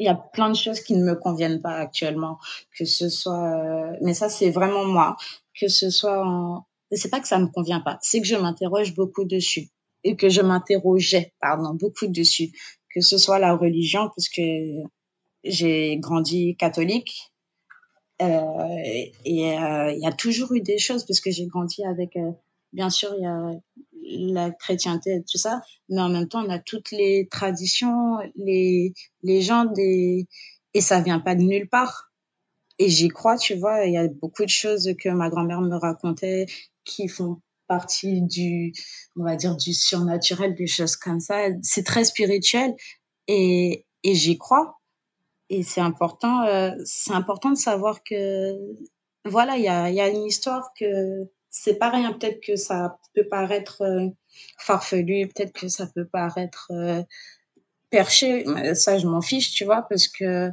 il 0.00 0.06
y 0.06 0.08
a 0.08 0.14
plein 0.14 0.48
de 0.50 0.56
choses 0.56 0.80
qui 0.80 0.94
ne 0.96 1.04
me 1.04 1.16
conviennent 1.16 1.60
pas 1.60 1.74
actuellement, 1.74 2.38
que 2.76 2.84
ce 2.84 3.08
soit 3.08 3.92
euh, 3.92 3.96
mais 4.02 4.14
ça 4.14 4.28
c'est 4.28 4.50
vraiment 4.50 4.84
moi, 4.84 5.16
que 5.60 5.68
ce 5.68 5.90
soit 5.90 6.24
en 6.24 6.64
c'est 6.92 7.10
pas 7.10 7.20
que 7.20 7.28
ça 7.28 7.38
me 7.38 7.48
convient 7.48 7.80
pas, 7.80 7.98
c'est 8.00 8.20
que 8.20 8.26
je 8.26 8.36
m'interroge 8.36 8.94
beaucoup 8.94 9.24
dessus. 9.24 9.68
Et 10.04 10.16
que 10.16 10.28
je 10.28 10.40
m'interrogeais 10.40 11.34
pardon 11.40 11.74
beaucoup 11.74 12.06
dessus, 12.06 12.52
que 12.94 13.00
ce 13.00 13.18
soit 13.18 13.40
la 13.40 13.54
religion 13.56 14.08
parce 14.14 14.28
que 14.28 14.42
j'ai 15.44 15.96
grandi 15.98 16.56
catholique 16.56 17.32
et 18.20 19.12
euh, 19.58 19.92
il 19.92 20.00
y 20.00 20.06
a 20.06 20.12
toujours 20.12 20.52
eu 20.52 20.60
des 20.60 20.78
choses 20.78 21.04
parce 21.04 21.20
que 21.20 21.30
j'ai 21.30 21.46
grandi 21.46 21.84
avec, 21.84 22.16
euh, 22.16 22.32
bien 22.72 22.90
sûr, 22.90 23.14
il 23.16 23.22
y 23.22 23.26
a 23.26 23.52
la 24.34 24.50
chrétienté 24.50 25.16
et 25.16 25.22
tout 25.22 25.38
ça, 25.38 25.60
mais 25.88 26.00
en 26.00 26.08
même 26.08 26.28
temps, 26.28 26.44
on 26.44 26.50
a 26.50 26.58
toutes 26.58 26.90
les 26.90 27.28
traditions, 27.30 28.18
les 28.36 28.92
légendes 29.22 29.78
et, 29.78 30.26
et 30.74 30.80
ça 30.80 31.00
vient 31.00 31.20
pas 31.20 31.34
de 31.34 31.42
nulle 31.42 31.68
part. 31.68 32.10
Et 32.78 32.88
j'y 32.88 33.08
crois, 33.08 33.36
tu 33.36 33.54
vois, 33.54 33.84
il 33.86 33.92
y 33.92 33.98
a 33.98 34.06
beaucoup 34.08 34.44
de 34.44 34.50
choses 34.50 34.94
que 35.02 35.08
ma 35.08 35.28
grand-mère 35.28 35.60
me 35.60 35.76
racontait 35.76 36.46
qui 36.84 37.08
font 37.08 37.40
partie 37.66 38.22
du, 38.22 38.72
on 39.16 39.24
va 39.24 39.36
dire, 39.36 39.56
du 39.56 39.74
surnaturel, 39.74 40.54
des 40.54 40.66
choses 40.66 40.96
comme 40.96 41.20
ça. 41.20 41.48
C'est 41.62 41.84
très 41.84 42.04
spirituel 42.04 42.74
et, 43.26 43.84
et 44.04 44.14
j'y 44.14 44.38
crois 44.38 44.77
et 45.50 45.62
c'est 45.62 45.80
important 45.80 46.44
euh, 46.44 46.72
c'est 46.84 47.12
important 47.12 47.50
de 47.50 47.56
savoir 47.56 48.02
que 48.04 48.54
voilà 49.24 49.56
il 49.56 49.64
y 49.64 49.68
a 49.68 49.90
y 49.90 50.00
a 50.00 50.08
une 50.08 50.24
histoire 50.24 50.72
que 50.78 51.28
c'est 51.50 51.78
pas 51.78 51.90
rien. 51.90 52.12
Peut-être 52.12 52.40
que 52.40 52.56
ça 52.56 52.98
peut 53.14 53.26
paraître 53.26 53.82
euh, 53.82 54.08
farfelu 54.58 55.28
peut-être 55.28 55.52
que 55.52 55.68
ça 55.68 55.86
peut 55.86 56.06
paraître 56.06 56.70
euh, 56.72 57.02
perché 57.90 58.44
mais 58.46 58.74
ça 58.74 58.98
je 58.98 59.06
m'en 59.06 59.22
fiche 59.22 59.52
tu 59.52 59.64
vois 59.64 59.82
parce 59.82 60.08
que 60.08 60.50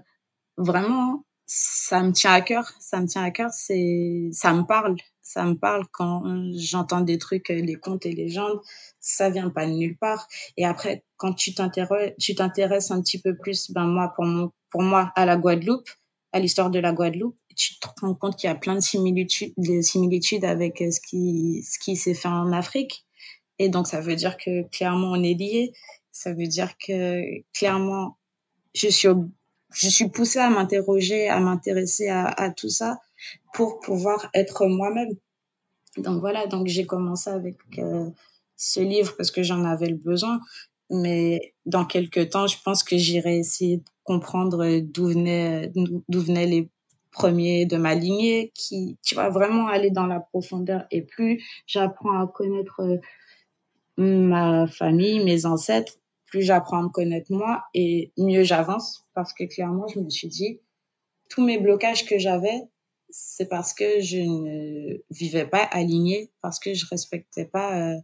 vraiment 0.58 1.26
ça 1.46 2.02
me 2.02 2.12
tient 2.12 2.34
à 2.34 2.42
cœur 2.42 2.72
ça 2.80 3.02
me 3.02 3.08
tient 3.08 3.24
à 3.24 3.32
cœur 3.32 3.52
c'est 3.52 4.30
ça 4.32 4.54
me 4.54 4.64
parle 4.64 4.96
ça 5.28 5.44
me 5.44 5.56
parle 5.56 5.86
quand 5.92 6.24
j'entends 6.54 7.02
des 7.02 7.18
trucs 7.18 7.50
les 7.50 7.76
contes 7.76 8.06
et 8.06 8.14
légendes 8.14 8.62
ça 9.00 9.30
vient 9.30 9.50
pas 9.50 9.66
de 9.66 9.72
nulle 9.72 9.98
part 9.98 10.28
et 10.56 10.66
après 10.66 11.04
quand 11.18 11.34
tu 11.34 11.54
t'intéresses 11.54 12.92
un 12.92 13.02
petit 13.02 13.20
peu 13.20 13.36
plus 13.36 13.72
ben 13.72 13.86
moi 13.86 14.14
pour 14.16 14.26
mon 14.26 14.52
pour 14.76 14.84
moi 14.84 15.14
à 15.16 15.26
la 15.26 15.38
Guadeloupe, 15.38 15.90
à 16.34 16.40
l'histoire 16.42 16.70
de 16.70 16.80
la 16.80 16.92
Guadeloupe, 16.92 17.38
tu 17.56 17.80
te 17.80 17.88
rends 18.02 18.14
compte 18.14 18.36
qu'il 18.36 18.50
y 18.50 18.52
a 18.52 18.56
plein 18.56 18.76
de 18.76 18.82
similitudes, 18.82 19.54
de 19.56 19.80
similitudes 19.80 20.44
avec 20.44 20.82
euh, 20.82 20.92
ce 20.92 21.00
qui, 21.00 21.64
ce 21.64 21.80
qui 21.80 21.96
s'est 21.96 22.14
fait 22.14 22.28
en 22.28 22.52
Afrique. 22.52 23.06
Et 23.58 23.70
donc, 23.70 23.88
ça 23.88 24.02
veut 24.02 24.18
dire 24.18 24.36
que 24.36 24.64
clairement, 24.68 25.12
on 25.12 25.24
est 25.24 25.34
liés. 25.34 25.72
Ça 26.12 26.34
veut 26.34 26.48
dire 26.48 26.74
que 26.78 27.22
clairement, 27.54 28.18
je 28.74 28.90
suis, 28.90 29.08
je 29.74 29.88
suis 29.88 30.10
poussée 30.10 30.40
à 30.40 30.50
m'interroger, 30.50 31.30
à 31.30 31.40
m'intéresser 31.40 32.10
à 32.10 32.50
tout 32.50 32.68
ça 32.68 33.00
pour 33.54 33.80
pouvoir 33.80 34.30
être 34.34 34.68
moi-même. 34.68 35.14
Donc 35.98 36.20
voilà, 36.20 36.48
donc 36.48 36.68
j'ai 36.68 36.86
commencé 36.86 37.30
avec 37.30 37.58
euh, 37.78 38.10
ce 38.58 38.80
livre 38.80 39.16
parce 39.18 39.32
que 39.32 39.44
j'en 39.44 39.64
avais 39.64 39.88
le 39.88 39.96
besoin. 39.96 40.40
Mais 40.90 41.56
dans 41.66 41.86
quelques 41.86 42.30
temps, 42.30 42.48
je 42.48 42.58
pense 42.64 42.84
que 42.84 42.98
j'irai 42.98 43.40
essayer 43.40 43.78
de 43.78 43.84
comprendre 44.04 44.80
d'où 44.82 45.08
venaient, 45.08 45.72
d'où 45.74 46.22
venaient 46.22 46.46
les 46.46 46.70
premiers 47.12 47.66
de 47.66 47.78
ma 47.78 47.96
lignée, 47.96 48.52
qui, 48.54 48.98
tu 49.02 49.16
vois, 49.16 49.30
vraiment 49.30 49.68
aller 49.68 49.90
dans 49.90 50.06
la 50.06 50.20
profondeur. 50.20 50.86
Et 50.92 51.02
plus 51.02 51.44
j'apprends 51.66 52.22
à 52.22 52.28
connaître 52.28 52.82
euh, 52.82 52.98
ma 53.98 54.68
famille, 54.68 55.24
mes 55.24 55.46
ancêtres, 55.46 55.94
plus 56.26 56.42
j'apprends 56.42 56.80
à 56.80 56.84
me 56.84 56.90
connaître 56.90 57.32
moi 57.32 57.64
et 57.74 58.12
mieux 58.18 58.44
j'avance 58.44 59.06
parce 59.14 59.34
que 59.34 59.46
clairement, 59.46 59.88
je 59.88 60.00
me 60.00 60.10
suis 60.10 60.28
dit, 60.28 60.60
tous 61.30 61.44
mes 61.44 61.58
blocages 61.58 62.06
que 62.06 62.20
j'avais, 62.20 62.64
c'est 63.10 63.48
parce 63.48 63.74
que 63.74 64.00
je 64.02 64.18
ne 64.18 64.98
vivais 65.10 65.46
pas 65.46 65.64
alignée, 65.64 66.32
parce 66.42 66.60
que 66.60 66.74
je 66.74 66.86
respectais 66.88 67.46
pas 67.46 67.78
euh, 67.78 67.98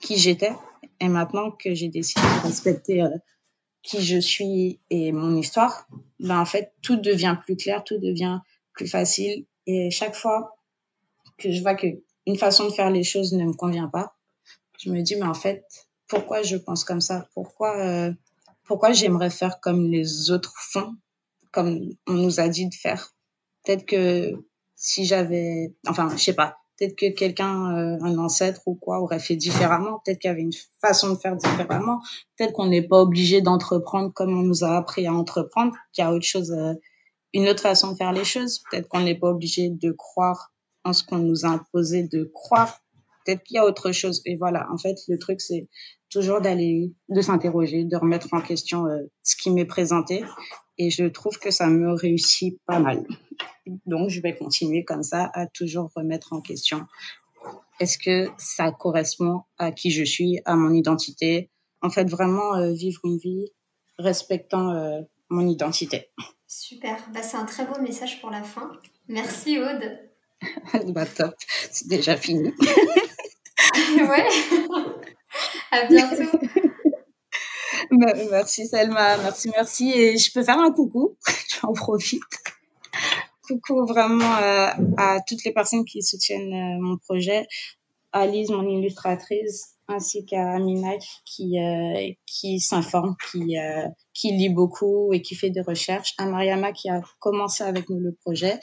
qui 0.00 0.16
j'étais. 0.18 0.52
Et 1.00 1.08
maintenant 1.08 1.50
que 1.50 1.74
j'ai 1.74 1.88
décidé 1.88 2.20
de 2.20 2.46
respecter 2.46 3.02
euh, 3.02 3.08
qui 3.82 4.02
je 4.02 4.18
suis 4.18 4.80
et 4.90 5.12
mon 5.12 5.36
histoire, 5.36 5.88
ben 6.20 6.40
en 6.40 6.44
fait, 6.44 6.72
tout 6.82 6.96
devient 6.96 7.36
plus 7.44 7.56
clair, 7.56 7.82
tout 7.84 7.98
devient 7.98 8.38
plus 8.72 8.86
facile. 8.86 9.46
Et 9.66 9.90
chaque 9.90 10.14
fois 10.14 10.56
que 11.38 11.50
je 11.50 11.60
vois 11.62 11.74
que 11.74 11.86
une 12.26 12.36
façon 12.36 12.68
de 12.68 12.72
faire 12.72 12.90
les 12.90 13.02
choses 13.02 13.32
ne 13.32 13.44
me 13.44 13.52
convient 13.52 13.88
pas, 13.88 14.16
je 14.78 14.90
me 14.90 15.02
dis, 15.02 15.16
mais 15.16 15.26
en 15.26 15.34
fait, 15.34 15.64
pourquoi 16.06 16.42
je 16.42 16.56
pense 16.56 16.84
comme 16.84 17.00
ça? 17.00 17.28
Pourquoi, 17.34 17.78
euh, 17.78 18.12
pourquoi 18.64 18.92
j'aimerais 18.92 19.30
faire 19.30 19.60
comme 19.60 19.90
les 19.90 20.30
autres 20.30 20.54
font, 20.56 20.94
comme 21.50 21.90
on 22.06 22.12
nous 22.12 22.40
a 22.40 22.48
dit 22.48 22.68
de 22.68 22.74
faire? 22.74 23.14
Peut-être 23.64 23.86
que 23.86 24.32
si 24.76 25.04
j'avais, 25.04 25.74
enfin, 25.86 26.08
je 26.10 26.22
sais 26.22 26.34
pas, 26.34 26.62
Peut-être 26.82 26.96
que 26.96 27.14
quelqu'un, 27.14 27.76
euh, 27.76 27.98
un 28.02 28.18
ancêtre 28.18 28.62
ou 28.66 28.74
quoi, 28.74 29.00
aurait 29.00 29.20
fait 29.20 29.36
différemment. 29.36 30.00
Peut-être 30.04 30.18
qu'il 30.18 30.28
y 30.28 30.32
avait 30.32 30.42
une 30.42 30.54
façon 30.80 31.10
de 31.10 31.18
faire 31.18 31.36
différemment. 31.36 32.00
Peut-être 32.36 32.52
qu'on 32.54 32.66
n'est 32.66 32.82
pas 32.82 33.00
obligé 33.00 33.40
d'entreprendre 33.40 34.12
comme 34.12 34.36
on 34.36 34.42
nous 34.42 34.64
a 34.64 34.76
appris 34.76 35.06
à 35.06 35.12
entreprendre. 35.12 35.72
Qu'il 35.92 36.02
y 36.02 36.06
a 36.06 36.12
autre 36.12 36.24
chose, 36.24 36.50
euh, 36.50 36.74
une 37.34 37.48
autre 37.48 37.62
façon 37.62 37.92
de 37.92 37.96
faire 37.96 38.12
les 38.12 38.24
choses. 38.24 38.62
Peut-être 38.70 38.88
qu'on 38.88 39.00
n'est 39.00 39.18
pas 39.18 39.28
obligé 39.28 39.70
de 39.70 39.92
croire 39.92 40.52
en 40.84 40.92
ce 40.92 41.04
qu'on 41.04 41.18
nous 41.18 41.44
a 41.44 41.50
imposé 41.50 42.02
de 42.02 42.24
croire. 42.34 42.80
Peut-être 43.24 43.44
qu'il 43.44 43.56
y 43.56 43.58
a 43.58 43.64
autre 43.64 43.92
chose. 43.92 44.20
Et 44.24 44.36
voilà. 44.36 44.66
En 44.72 44.76
fait, 44.78 44.96
le 45.06 45.18
truc, 45.18 45.40
c'est 45.40 45.68
toujours 46.10 46.40
d'aller, 46.40 46.92
de 47.08 47.20
s'interroger, 47.20 47.84
de 47.84 47.96
remettre 47.96 48.26
en 48.32 48.40
question 48.40 48.86
euh, 48.86 49.02
ce 49.22 49.36
qui 49.36 49.50
m'est 49.50 49.66
présenté. 49.66 50.24
Et 50.82 50.90
je 50.90 51.04
trouve 51.04 51.38
que 51.38 51.52
ça 51.52 51.68
me 51.68 51.92
réussit 51.92 52.58
pas 52.66 52.80
mal. 52.80 53.04
Donc, 53.86 54.10
je 54.10 54.20
vais 54.20 54.34
continuer 54.34 54.82
comme 54.84 55.04
ça 55.04 55.30
à 55.32 55.46
toujours 55.46 55.92
remettre 55.94 56.32
en 56.32 56.40
question 56.40 56.86
est-ce 57.80 57.98
que 57.98 58.30
ça 58.38 58.70
correspond 58.70 59.42
à 59.58 59.72
qui 59.72 59.90
je 59.90 60.04
suis, 60.04 60.40
à 60.44 60.54
mon 60.54 60.72
identité? 60.72 61.50
En 61.80 61.90
fait, 61.90 62.08
vraiment 62.08 62.54
euh, 62.54 62.72
vivre 62.72 63.00
une 63.04 63.18
vie 63.18 63.46
respectant 63.98 64.70
euh, 64.70 65.00
mon 65.30 65.48
identité. 65.48 66.10
Super, 66.46 66.96
bah, 67.12 67.22
c'est 67.22 67.36
un 67.36 67.44
très 67.44 67.66
beau 67.66 67.80
message 67.80 68.20
pour 68.20 68.30
la 68.30 68.42
fin. 68.42 68.70
Merci 69.08 69.58
Aude. 69.58 69.98
bah 70.92 71.06
top, 71.06 71.34
c'est 71.70 71.88
déjà 71.88 72.16
fini. 72.16 72.52
ouais, 73.96 74.28
à 75.72 75.86
bientôt. 75.86 76.38
Merci 78.30 78.66
Selma, 78.66 79.16
merci, 79.18 79.50
merci. 79.50 79.90
Et 79.90 80.18
je 80.18 80.32
peux 80.32 80.42
faire 80.42 80.58
un 80.58 80.72
coucou, 80.72 81.16
j'en 81.60 81.72
profite. 81.72 82.22
coucou 83.46 83.84
vraiment 83.86 84.34
à 84.96 85.20
toutes 85.26 85.44
les 85.44 85.52
personnes 85.52 85.84
qui 85.84 86.02
soutiennent 86.02 86.80
mon 86.80 86.96
projet, 86.98 87.46
à 88.12 88.26
Lise, 88.26 88.50
mon 88.50 88.68
illustratrice, 88.68 89.76
ainsi 89.88 90.24
qu'à 90.24 90.52
Amina 90.52 90.92
qui, 91.24 91.56
qui 92.26 92.60
s'informe, 92.60 93.16
qui, 93.30 93.56
qui 94.14 94.32
lit 94.32 94.48
beaucoup 94.48 95.12
et 95.12 95.22
qui 95.22 95.34
fait 95.34 95.50
des 95.50 95.62
recherches, 95.62 96.14
à 96.18 96.26
Mariama 96.26 96.72
qui 96.72 96.88
a 96.88 97.00
commencé 97.20 97.64
avec 97.64 97.88
nous 97.88 98.00
le 98.00 98.12
projet, 98.12 98.58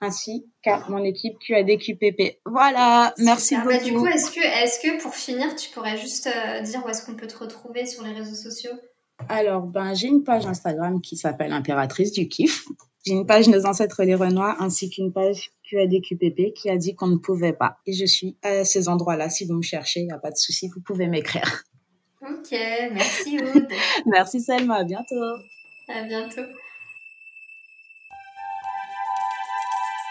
ainsi 0.00 0.46
qu'à 0.62 0.84
mon 0.88 1.02
équipe 1.02 1.38
QADQPP. 1.38 2.40
Voilà, 2.46 3.14
merci 3.18 3.56
beaucoup. 3.56 3.68
Bah, 3.68 3.78
du 3.78 3.92
coup, 3.94 4.06
est-ce 4.06 4.30
que, 4.30 4.40
est-ce 4.40 4.80
que 4.80 5.02
pour 5.02 5.14
finir, 5.14 5.54
tu 5.56 5.70
pourrais 5.70 5.96
juste 5.96 6.26
euh, 6.26 6.60
dire 6.60 6.82
où 6.84 6.88
est-ce 6.88 7.04
qu'on 7.04 7.14
peut 7.14 7.26
te 7.26 7.38
retrouver 7.38 7.86
sur 7.86 8.04
les 8.04 8.12
réseaux 8.12 8.34
sociaux? 8.34 8.72
Alors, 9.28 9.62
ben, 9.62 9.94
j'ai 9.94 10.08
une 10.08 10.24
page 10.24 10.46
Instagram 10.46 11.00
qui 11.00 11.16
s'appelle 11.16 11.52
Impératrice 11.52 12.12
du 12.12 12.28
Kiff. 12.28 12.66
J'ai 13.06 13.12
une 13.12 13.26
page 13.26 13.48
Nos 13.48 13.66
ancêtres 13.66 14.02
les 14.02 14.14
Renois 14.14 14.56
ainsi 14.60 14.88
qu'une 14.88 15.12
page 15.12 15.50
QADQPP 15.70 16.54
qui 16.54 16.70
a 16.70 16.76
dit 16.76 16.94
qu'on 16.94 17.06
ne 17.06 17.16
pouvait 17.16 17.52
pas. 17.52 17.76
Et 17.86 17.92
je 17.92 18.06
suis 18.06 18.36
à 18.42 18.64
ces 18.64 18.88
endroits-là. 18.88 19.28
Si 19.28 19.44
vous 19.44 19.54
me 19.54 19.62
cherchez, 19.62 20.00
il 20.00 20.06
n'y 20.06 20.12
a 20.12 20.18
pas 20.18 20.30
de 20.30 20.36
souci, 20.36 20.68
vous 20.68 20.80
pouvez 20.80 21.06
m'écrire. 21.06 21.64
Ok, 22.22 22.50
merci 22.92 23.38
Aude. 23.38 23.68
merci 24.06 24.40
Selma, 24.40 24.76
à 24.76 24.84
bientôt. 24.84 25.14
À 25.88 26.02
bientôt. 26.02 26.42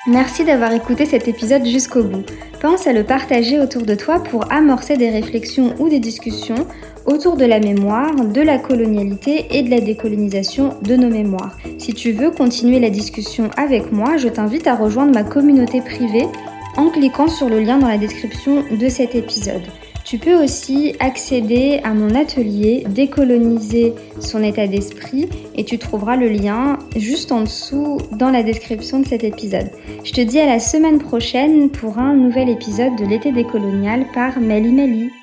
Merci 0.05 0.43
d'avoir 0.43 0.73
écouté 0.73 1.05
cet 1.05 1.29
épisode 1.29 1.65
jusqu'au 1.65 2.03
bout. 2.03 2.25
Pense 2.61 2.87
à 2.87 2.93
le 2.93 3.05
partager 3.05 3.61
autour 3.61 3.83
de 3.83 3.95
toi 3.95 4.21
pour 4.21 4.51
amorcer 4.51 4.97
des 4.97 5.09
réflexions 5.09 5.73
ou 5.79 5.87
des 5.87 5.99
discussions 5.99 6.67
autour 7.05 7.37
de 7.37 7.45
la 7.45 7.61
mémoire, 7.61 8.13
de 8.13 8.41
la 8.41 8.57
colonialité 8.57 9.45
et 9.51 9.63
de 9.63 9.69
la 9.69 9.79
décolonisation 9.79 10.77
de 10.81 10.97
nos 10.97 11.09
mémoires. 11.09 11.55
Si 11.77 11.93
tu 11.93 12.11
veux 12.11 12.31
continuer 12.31 12.81
la 12.81 12.89
discussion 12.89 13.49
avec 13.55 13.93
moi, 13.93 14.17
je 14.17 14.27
t'invite 14.27 14.67
à 14.67 14.75
rejoindre 14.75 15.13
ma 15.13 15.23
communauté 15.23 15.79
privée 15.79 16.27
en 16.75 16.89
cliquant 16.89 17.29
sur 17.29 17.47
le 17.47 17.61
lien 17.61 17.77
dans 17.77 17.87
la 17.87 17.97
description 17.97 18.65
de 18.71 18.89
cet 18.89 19.15
épisode. 19.15 19.63
Tu 20.03 20.17
peux 20.17 20.43
aussi 20.43 20.95
accéder 20.99 21.79
à 21.83 21.93
mon 21.93 22.13
atelier 22.13 22.83
Décoloniser 22.89 23.93
son 24.19 24.43
état 24.43 24.67
d'esprit 24.67 25.29
et 25.55 25.63
tu 25.63 25.77
trouveras 25.77 26.17
le 26.17 26.27
lien 26.27 26.77
juste 26.95 27.31
en 27.31 27.41
dessous 27.41 27.99
dans 28.11 28.29
la 28.29 28.43
description 28.43 28.99
de 28.99 29.07
cet 29.07 29.23
épisode. 29.23 29.71
Je 30.03 30.11
te 30.11 30.21
dis 30.21 30.39
à 30.39 30.45
la 30.45 30.59
semaine 30.59 30.99
prochaine 30.99 31.69
pour 31.69 31.99
un 31.99 32.15
nouvel 32.15 32.49
épisode 32.49 32.95
de 32.97 33.05
l'été 33.05 33.31
décolonial 33.31 34.05
par 34.13 34.39
Meli 34.39 34.73
Meli. 34.73 35.22